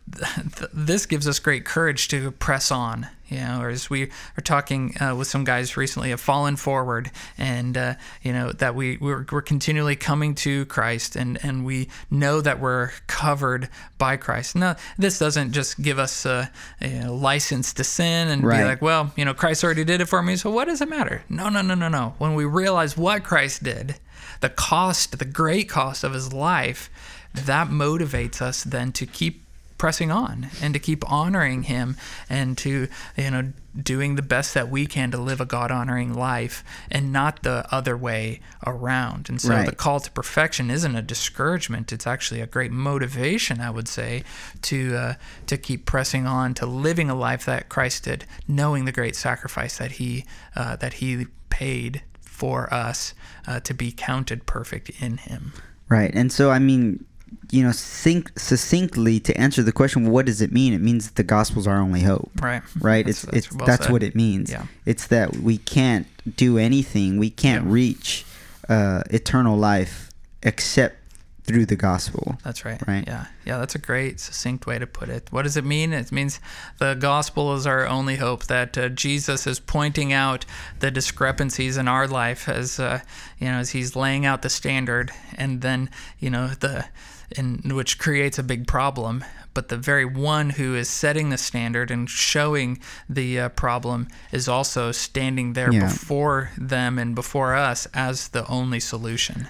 this 0.74 1.06
gives 1.06 1.28
us 1.28 1.40
great 1.40 1.66
courage 1.66 2.08
to 2.08 2.32
press 2.32 2.72
on 2.72 3.08
you 3.30 3.38
know 3.38 3.62
or 3.62 3.70
as 3.70 3.90
we 3.90 4.04
are 4.38 4.42
talking 4.44 4.96
uh, 5.02 5.16
with 5.16 5.28
some 5.28 5.44
guys 5.44 5.76
recently 5.78 6.10
have 6.12 6.20
fallen 6.22 6.56
forward 6.56 7.12
and 7.38 7.78
uh, 7.78 7.94
you 8.22 8.32
know 8.34 8.52
that 8.54 8.76
we 8.76 8.98
we're, 8.98 9.26
we're 9.32 9.42
continually 9.42 9.96
coming 9.96 10.34
to 10.36 10.66
christ 10.68 11.16
and 11.16 11.38
and 11.44 11.66
we 11.66 11.88
know 12.10 12.42
that 12.42 12.60
we're 12.60 12.92
covered 13.08 13.70
by 13.98 14.16
christ. 14.18 14.56
No 14.56 14.76
this 14.98 15.20
doesn't 15.20 15.52
just 15.52 15.82
give 15.82 16.00
us 16.00 16.26
a, 16.26 16.52
a 16.82 17.08
license 17.08 17.74
to 17.74 17.84
sin 17.84 18.28
and 18.30 18.44
Right. 18.44 18.60
be 18.60 18.64
like 18.64 18.82
well 18.82 19.12
you 19.16 19.26
know 19.26 19.34
christ 19.34 19.64
already 19.64 19.84
did 19.84 20.02
it 20.02 20.06
for 20.06 20.22
me 20.24 20.36
so 20.36 20.50
what 20.50 20.66
does 20.66 20.82
it 20.82 20.90
matter? 20.90 21.24
No 21.30 21.50
no 21.50 21.62
no 21.62 21.74
no 21.76 21.88
no. 21.88 22.16
When 22.18 22.34
we 22.36 22.46
realize 22.46 22.96
what 22.98 23.24
christ 23.24 23.64
did 23.64 23.96
the 24.40 24.50
cost 24.50 25.18
the 25.18 25.26
great 25.26 25.68
cost 25.68 26.04
of 26.04 26.14
his 26.14 26.32
life 26.32 26.90
that 27.34 27.68
motivates 27.70 28.42
us 28.42 28.64
then 28.64 28.92
to 28.92 29.06
keep 29.06 29.44
pressing 29.78 30.10
on 30.12 30.48
and 30.62 30.74
to 30.74 30.80
keep 30.80 31.10
honoring 31.12 31.64
him 31.64 31.96
and 32.30 32.58
to 32.58 32.88
you 33.16 33.32
know 33.32 33.54
doing 33.80 34.16
the 34.16 34.22
best 34.24 34.56
that 34.56 34.70
we 34.70 34.88
can 34.88 35.12
to 35.12 35.18
live 35.18 35.40
a 35.40 35.46
god 35.46 35.70
honoring 35.72 36.14
life 36.14 36.64
and 36.90 37.14
not 37.14 37.44
the 37.44 37.64
other 37.72 37.96
way 37.96 38.40
around 38.66 39.30
and 39.30 39.40
so 39.40 39.50
Right. 39.50 39.66
the 39.68 39.76
call 39.76 40.00
to 40.00 40.10
perfection 40.12 40.72
isn't 40.72 40.96
a 40.96 41.02
discouragement 41.04 41.92
it's 41.94 42.08
actually 42.08 42.42
a 42.42 42.48
great 42.48 42.72
motivation 42.72 43.62
i 43.62 43.70
would 43.70 43.88
say 43.88 44.24
to 44.64 44.96
uh, 44.96 45.14
to 45.46 45.58
keep 45.58 45.86
pressing 45.86 46.26
on 46.26 46.54
to 46.56 46.66
living 46.66 47.10
a 47.10 47.16
life 47.16 47.46
that 47.46 47.70
christ 47.70 48.06
did 48.06 48.26
knowing 48.48 48.86
the 48.86 48.92
great 48.92 49.16
sacrifice 49.16 49.78
that 49.78 49.94
he 49.94 50.26
uh, 50.56 50.76
that 50.78 50.94
he 50.94 51.28
paid 51.50 52.02
for 52.22 52.72
us 52.74 53.14
uh, 53.48 53.60
to 53.60 53.74
be 53.74 53.92
counted 53.92 54.46
perfect 54.48 54.90
in 55.02 55.18
him 55.18 55.54
Right. 55.90 56.12
And 56.14 56.34
so, 56.34 56.52
I 56.52 56.60
mean, 56.60 57.06
you 57.52 57.64
know, 57.64 57.72
succinct, 57.72 58.40
succinctly 58.40 59.20
to 59.22 59.38
answer 59.40 59.64
the 59.64 59.72
question, 59.72 60.10
what 60.10 60.26
does 60.26 60.42
it 60.42 60.52
mean? 60.52 60.74
It 60.74 60.82
means 60.82 61.12
the 61.12 61.24
gospel's 61.24 61.66
our 61.68 61.78
only 61.80 62.02
hope. 62.02 62.32
right 62.42 62.62
Right. 62.80 63.06
That's- 63.06 63.24
it's 63.24 63.32
that's 63.32 63.38
it's 63.48 63.56
well 63.56 63.66
that's 63.66 63.84
said. 63.86 63.92
what 63.92 64.04
it 64.04 64.16
means. 64.16 64.52
Yeah. 64.52 64.66
It's 64.86 65.08
that 65.08 65.38
we 65.38 65.58
can't 65.58 66.08
do 66.36 66.58
anything. 66.58 67.18
We 67.18 67.30
can't 67.30 67.66
Yeah. 67.66 67.72
reach 67.74 68.26
uh, 68.70 69.02
eternal 69.12 69.58
life 69.58 70.10
except 70.44 70.98
through 71.46 71.66
the 71.66 71.78
gospel. 71.78 72.38
That's 72.44 72.66
right. 72.66 72.82
Right. 72.86 73.06
Yeah. 73.08 73.28
Yeah. 73.46 73.58
That's 73.60 73.76
a 73.76 73.80
great, 73.80 74.20
succinct 74.20 74.68
way 74.68 74.78
to 74.78 74.86
put 74.86 75.08
it. 75.08 75.30
What 75.32 75.44
does 75.44 75.56
it 75.56 75.64
mean? 75.64 75.94
It 75.94 76.12
means 76.12 76.42
the 76.80 76.94
gospel 76.94 77.56
is 77.56 77.66
our 77.66 77.88
only 77.88 78.18
hope. 78.18 78.44
That 78.48 78.78
uh, 78.78 78.90
Jesus 78.90 79.48
is 79.48 79.58
pointing 79.62 80.12
out 80.12 80.46
the 80.82 80.92
discrepancies 80.92 81.78
in 81.78 81.88
our 81.88 82.06
life 82.06 82.50
as 82.50 82.78
uh, 82.82 83.00
you 83.40 83.48
know, 83.48 83.60
as 83.60 83.70
He's 83.70 83.96
laying 83.96 84.26
out 84.26 84.42
the 84.42 84.50
standard, 84.50 85.12
and 85.36 85.62
then 85.62 85.90
you 86.20 86.30
know 86.30 86.48
the, 86.50 86.88
in 87.36 87.62
which 87.76 87.98
creates 88.00 88.38
a 88.40 88.44
big 88.44 88.68
problem. 88.68 89.24
But 89.54 89.70
the 89.70 89.78
very 89.78 90.06
one 90.06 90.52
who 90.52 90.76
is 90.76 90.88
setting 90.88 91.30
the 91.30 91.38
standard 91.38 91.90
and 91.90 92.08
showing 92.10 92.80
the 93.10 93.40
uh, 93.40 93.50
problem 93.50 94.08
is 94.32 94.48
also 94.48 94.92
standing 94.92 95.54
there 95.54 95.74
Yeah. 95.74 95.88
before 95.90 96.52
them 96.58 97.00
and 97.00 97.16
before 97.16 97.56
us 97.56 97.88
as 97.94 98.28
the 98.30 98.46
only 98.48 98.80
solution. 98.80 99.48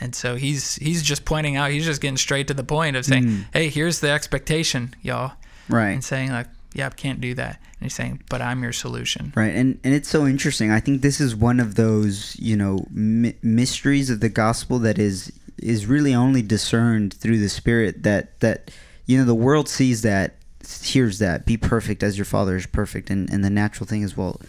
And 0.00 0.14
so 0.14 0.36
he's 0.36 0.76
he's 0.76 1.02
just 1.02 1.24
pointing 1.24 1.56
out, 1.56 1.72
he's 1.72 1.84
just 1.84 2.00
getting 2.00 2.16
straight 2.16 2.46
to 2.48 2.54
the 2.54 2.64
point 2.64 2.96
of 2.96 3.04
saying, 3.04 3.24
Mm. 3.24 3.44
"Hey, 3.52 3.68
here's 3.68 4.00
the 4.00 4.10
expectation, 4.10 4.94
y'all," 5.02 5.32
Right. 5.68 5.90
and 5.90 6.02
saying 6.02 6.30
like, 6.30 6.46
"Yeah, 6.72 6.86
I 6.86 6.90
can't 6.90 7.20
do 7.20 7.34
that." 7.34 7.56
And 7.80 7.82
he's 7.86 7.94
saying, 7.94 8.22
"But 8.30 8.40
I'm 8.40 8.62
your 8.62 8.72
solution." 8.72 9.32
Right, 9.36 9.54
and 9.54 9.78
and 9.84 9.92
it's 9.92 10.08
so 10.08 10.26
interesting. 10.26 10.70
I 10.70 10.80
think 10.80 11.02
this 11.02 11.20
is 11.20 11.34
one 11.36 11.60
of 11.60 11.74
those 11.74 12.34
you 12.38 12.56
know 12.56 12.86
my- 12.94 13.34
mysteries 13.42 14.08
of 14.08 14.20
the 14.20 14.30
gospel 14.30 14.78
that 14.78 14.98
is 14.98 15.32
is 15.62 15.86
really 15.86 16.14
only 16.14 16.42
discerned 16.42 17.14
through 17.14 17.38
the 17.38 17.48
Spirit. 17.48 18.02
That 18.02 18.38
that 18.40 18.70
you 19.06 19.18
know 19.18 19.24
the 19.24 19.34
world 19.34 19.68
sees 19.68 20.02
that, 20.02 20.36
hears 20.82 21.18
that, 21.18 21.46
be 21.46 21.56
perfect 21.56 22.02
as 22.02 22.16
your 22.18 22.24
Father 22.24 22.56
is 22.56 22.66
perfect, 22.66 23.10
and 23.10 23.30
and 23.30 23.44
the 23.44 23.50
natural 23.50 23.86
thing 23.86 24.02
is 24.02 24.16
well, 24.16 24.40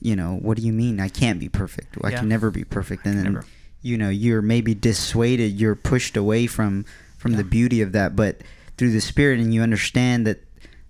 you 0.00 0.14
know, 0.16 0.38
what 0.42 0.56
do 0.58 0.62
you 0.64 0.72
mean 0.72 1.00
I 1.00 1.08
can't 1.08 1.38
be 1.40 1.48
perfect? 1.48 1.96
I 2.02 2.10
Yeah. 2.10 2.20
can 2.20 2.28
never 2.28 2.50
be 2.50 2.64
perfect, 2.64 3.06
and 3.06 3.16
then 3.18 3.24
never. 3.24 3.44
you 3.82 3.96
know 3.98 4.08
you're 4.08 4.42
maybe 4.42 4.74
dissuaded, 4.74 5.58
you're 5.60 5.74
pushed 5.76 6.16
away 6.16 6.46
from 6.46 6.84
from 7.18 7.32
Yeah. 7.32 7.38
the 7.38 7.44
beauty 7.44 7.80
of 7.80 7.92
that, 7.92 8.14
but 8.16 8.40
through 8.76 8.92
the 8.92 9.00
Spirit, 9.00 9.40
and 9.40 9.52
you 9.52 9.60
understand 9.62 10.26
that 10.26 10.40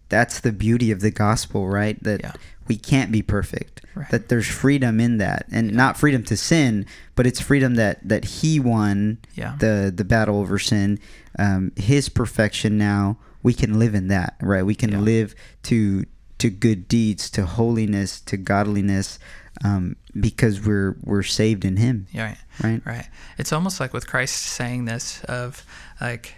that's 0.08 0.40
the 0.40 0.52
beauty 0.52 0.90
of 0.90 1.00
the 1.00 1.10
gospel, 1.10 1.68
right? 1.68 2.02
That 2.02 2.20
Yeah. 2.22 2.32
we 2.66 2.76
can't 2.76 3.10
be 3.12 3.22
perfect. 3.22 3.82
Right. 3.94 4.08
That 4.10 4.28
there's 4.28 4.46
freedom 4.46 5.00
in 5.00 5.18
that, 5.18 5.46
and 5.50 5.72
not 5.72 5.96
freedom 5.98 6.22
to 6.24 6.36
sin, 6.36 6.86
but 7.14 7.26
it's 7.26 7.40
freedom 7.40 7.74
that 7.76 8.06
that 8.08 8.24
He 8.24 8.60
won 8.60 9.18
Yeah. 9.34 9.56
the 9.58 9.92
the 9.94 10.04
battle 10.04 10.38
over 10.40 10.58
sin. 10.58 10.98
Um, 11.38 11.72
his 11.76 12.08
perfection 12.08 12.78
now 12.78 13.18
we 13.42 13.54
can 13.54 13.78
live 13.78 13.94
in 13.94 14.08
that, 14.08 14.34
right? 14.42 14.64
We 14.66 14.74
can 14.74 14.90
Yeah. 14.92 14.98
live 15.00 15.34
to 15.64 16.04
to 16.38 16.50
good 16.50 16.86
deeds, 16.86 17.28
to 17.30 17.44
holiness, 17.46 18.20
to 18.20 18.36
godliness, 18.36 19.18
um, 19.64 19.96
because 20.18 20.60
we're 20.64 20.96
we're 21.02 21.22
saved 21.24 21.64
in 21.64 21.76
Him, 21.76 22.06
Yeah, 22.12 22.26
right. 22.28 22.38
right? 22.62 22.82
Right. 22.86 23.06
It's 23.38 23.52
almost 23.52 23.80
like 23.80 23.92
with 23.92 24.06
Christ 24.06 24.36
saying 24.36 24.84
this 24.84 25.20
of 25.24 25.64
like, 26.00 26.34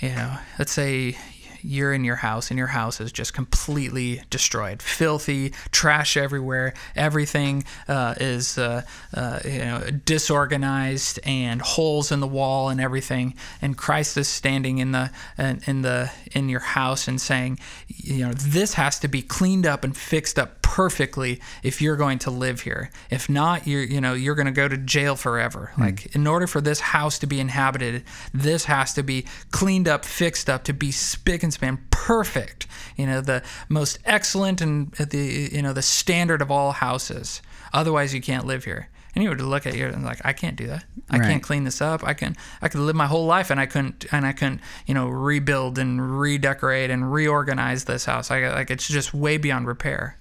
you 0.00 0.08
know, 0.10 0.38
let's 0.58 0.72
say 0.72 1.16
you're 1.62 1.92
in 1.92 2.04
your 2.04 2.16
house 2.16 2.50
and 2.50 2.58
your 2.58 2.68
house 2.68 3.00
is 3.00 3.12
just 3.12 3.34
completely 3.34 4.22
destroyed, 4.30 4.82
filthy, 4.82 5.52
trash 5.70 6.16
everywhere. 6.16 6.74
Everything 6.96 7.64
uh, 7.88 8.14
is, 8.18 8.58
uh, 8.58 8.82
uh, 9.14 9.40
you 9.44 9.58
know, 9.58 9.80
disorganized 10.04 11.18
and 11.24 11.62
holes 11.62 12.12
in 12.12 12.20
the 12.20 12.26
wall 12.26 12.68
and 12.68 12.80
everything. 12.80 13.34
And 13.60 13.76
Christ 13.76 14.16
is 14.16 14.28
standing 14.28 14.78
in 14.78 14.92
the 14.92 15.10
in 15.38 15.60
in 15.66 15.82
the 15.82 16.10
in 16.32 16.48
your 16.48 16.60
house 16.60 17.08
and 17.08 17.20
saying, 17.20 17.58
you 17.88 18.26
know, 18.26 18.32
this 18.32 18.74
has 18.74 18.98
to 19.00 19.08
be 19.08 19.22
cleaned 19.22 19.66
up 19.66 19.84
and 19.84 19.96
fixed 19.96 20.38
up 20.38 20.61
perfectly 20.72 21.38
if 21.62 21.82
you're 21.82 21.96
going 21.96 22.18
to 22.18 22.30
live 22.30 22.62
here. 22.62 22.90
If 23.10 23.28
not, 23.28 23.66
you're 23.66 23.82
you 23.82 24.00
know 24.00 24.14
you're 24.14 24.34
going 24.34 24.46
to 24.46 24.52
go 24.62 24.68
to 24.68 24.78
jail 24.78 25.16
forever. 25.16 25.70
Hmm. 25.74 25.82
Like 25.82 26.14
in 26.16 26.26
order 26.26 26.46
for 26.46 26.62
this 26.62 26.80
house 26.80 27.18
to 27.18 27.26
be 27.26 27.40
inhabited, 27.40 28.04
this 28.32 28.64
has 28.64 28.94
to 28.94 29.02
be 29.02 29.26
cleaned 29.50 29.86
up, 29.86 30.02
fixed 30.06 30.48
up 30.48 30.64
to 30.64 30.72
be 30.72 30.90
spick 30.90 31.42
and 31.42 31.52
span 31.52 31.78
perfect. 31.90 32.66
You 32.96 33.06
know 33.06 33.20
the 33.20 33.42
most 33.68 33.98
excellent 34.06 34.62
and 34.62 34.90
the 34.92 35.50
you 35.52 35.60
know 35.60 35.74
the 35.74 35.82
standard 35.82 36.40
of 36.40 36.50
all 36.50 36.72
houses. 36.72 37.42
Otherwise, 37.74 38.14
you 38.14 38.22
can't 38.22 38.46
live 38.46 38.64
here. 38.64 38.88
And 39.14 39.22
you 39.22 39.28
would 39.28 39.42
look 39.42 39.66
at 39.66 39.74
you 39.76 39.86
and 39.86 40.02
like, 40.04 40.20
I 40.24 40.32
can't 40.32 40.56
do 40.56 40.66
that. 40.68 40.84
I 41.10 41.18
Right. 41.18 41.28
can't 41.28 41.42
clean 41.42 41.64
this 41.64 41.82
up. 41.82 42.02
I 42.02 42.14
can 42.14 42.34
I 42.62 42.68
could 42.68 42.80
live 42.80 42.96
my 42.96 43.06
whole 43.06 43.26
life 43.26 43.50
and 43.50 43.60
I 43.60 43.66
couldn't 43.66 44.06
and 44.10 44.24
I 44.24 44.32
couldn't 44.32 44.62
you 44.86 44.94
know 44.94 45.06
rebuild 45.06 45.78
and 45.78 46.18
redecorate 46.18 46.90
and 46.90 47.12
reorganize 47.12 47.84
this 47.84 48.06
house. 48.06 48.30
I 48.30 48.48
like 48.54 48.70
it's 48.70 48.88
just 48.88 49.12
way 49.12 49.36
beyond 49.36 49.66
repair. 49.66 50.16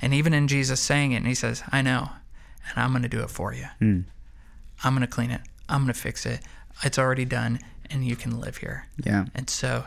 And 0.00 0.14
even 0.14 0.32
in 0.32 0.48
Jesus 0.48 0.80
saying 0.80 1.12
it, 1.12 1.16
and 1.16 1.26
he 1.26 1.34
says, 1.34 1.62
I 1.72 1.82
know, 1.82 2.10
and 2.68 2.78
I'm 2.78 2.90
going 2.90 3.02
to 3.02 3.08
do 3.08 3.20
it 3.20 3.30
for 3.30 3.52
you. 3.52 3.66
Mm. 3.80 4.04
I'm 4.84 4.94
going 4.94 5.06
to 5.06 5.12
clean 5.12 5.30
it. 5.30 5.40
I'm 5.68 5.82
going 5.82 5.92
to 5.92 6.00
fix 6.00 6.24
it. 6.24 6.40
It's 6.82 6.98
already 6.98 7.24
done, 7.24 7.58
and 7.90 8.04
you 8.04 8.16
can 8.16 8.40
live 8.40 8.58
here. 8.58 8.86
Yeah. 9.04 9.26
And 9.34 9.50
so, 9.50 9.84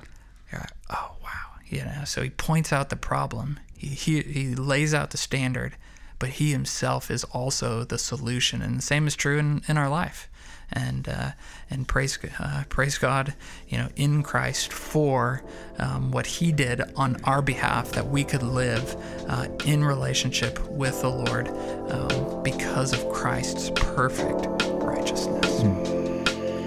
you're 0.52 0.62
like, 0.62 0.74
oh, 0.89 1.15
wow. 1.24 1.30
You 1.67 1.86
know, 1.86 2.04
so 2.06 2.21
he 2.21 2.30
points 2.30 2.74
out 2.74 2.89
the 2.89 2.97
problem, 2.97 3.60
he, 3.78 3.88
he, 3.88 4.21
he 4.21 4.56
lays 4.56 4.93
out 4.93 5.12
the 5.12 5.17
standard, 5.17 5.78
but 6.19 6.30
he 6.30 6.52
himself 6.52 7.10
is 7.10 7.24
also 7.26 7.84
the 7.86 7.97
solution. 7.97 8.62
And 8.62 8.78
the 8.78 8.82
same 8.82 9.08
is 9.08 9.15
true 9.15 9.39
in, 9.39 9.62
in 9.67 9.78
our 9.78 9.89
life. 9.89 10.30
And 10.74 11.10
uh, 11.10 11.32
and 11.70 11.88
praise 11.88 12.18
uh, 12.40 12.64
praise 12.70 12.98
God, 12.98 13.34
you 13.68 13.78
know, 13.78 13.90
in 13.96 14.24
Christ 14.24 14.72
for 14.72 15.44
um, 15.80 16.12
what 16.12 16.26
He 16.26 16.52
did 16.52 16.82
on 16.96 17.22
our 17.24 17.42
behalf, 17.42 17.92
that 17.92 18.08
we 18.08 18.24
could 18.24 18.44
live 18.44 18.96
uh, 19.28 19.48
in 19.66 19.84
relationship 19.84 20.60
with 20.70 21.02
the 21.02 21.10
Lord 21.10 21.50
um, 21.92 22.44
because 22.44 22.94
of 22.94 23.10
Christ's 23.12 23.70
perfect 23.76 24.48
righteousness. 24.82 25.62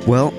Well, 0.07 0.33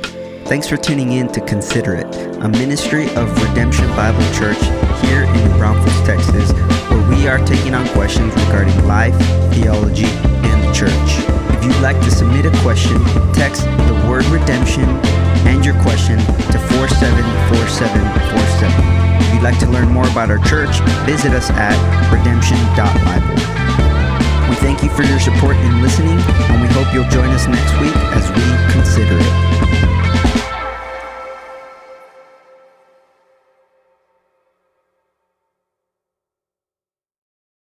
thanks 0.45 0.67
for 0.67 0.78
tuning 0.78 1.13
in 1.13 1.28
to 1.30 1.41
Consider 1.41 1.95
It, 1.95 2.15
a 2.15 2.49
ministry 2.49 3.10
of 3.15 3.36
Redemption 3.49 3.88
Bible 3.89 4.21
Church 4.34 4.62
here 5.06 5.23
in 5.23 5.58
Braunfels, 5.58 6.06
Texas, 6.06 6.51
where 6.89 7.10
we 7.10 7.28
are 7.28 7.43
taking 7.45 7.73
on 7.73 7.88
questions 7.89 8.32
regarding 8.45 8.88
life, 8.88 9.15
theology, 9.54 10.06
and 10.06 10.63
the 10.63 10.71
church. 10.71 11.35
If 11.65 11.73
you'd 11.73 11.82
like 11.82 11.99
to 12.01 12.12
submit 12.12 12.45
a 12.45 12.51
question, 12.62 13.04
text 13.34 13.63
the 13.63 14.06
word 14.08 14.23
redemption 14.25 14.84
and 15.49 15.65
your 15.65 15.73
question 15.82 16.19
to 16.19 16.60
474747. 16.78 19.25
If 19.25 19.34
you'd 19.34 19.41
like 19.41 19.58
to 19.62 19.69
learn 19.71 19.89
more 19.89 20.08
about 20.08 20.30
our 20.30 20.38
church, 20.38 20.80
visit 21.10 21.34
us 21.34 21.49
at 21.49 21.73
redemption.bible. 22.13 23.34
We 24.47 24.54
thank 24.62 24.84
you 24.84 24.91
for 24.91 25.01
your 25.01 25.19
support 25.19 25.56
and 25.56 25.82
listening, 25.82 26.19
and 26.54 26.62
we 26.62 26.67
hope 26.67 26.93
you'll 26.93 27.10
join 27.10 27.30
us 27.30 27.47
next 27.47 27.73
week 27.82 27.95
as 28.13 28.30
we 28.30 28.43
consider 28.71 29.17
it. 29.17 29.64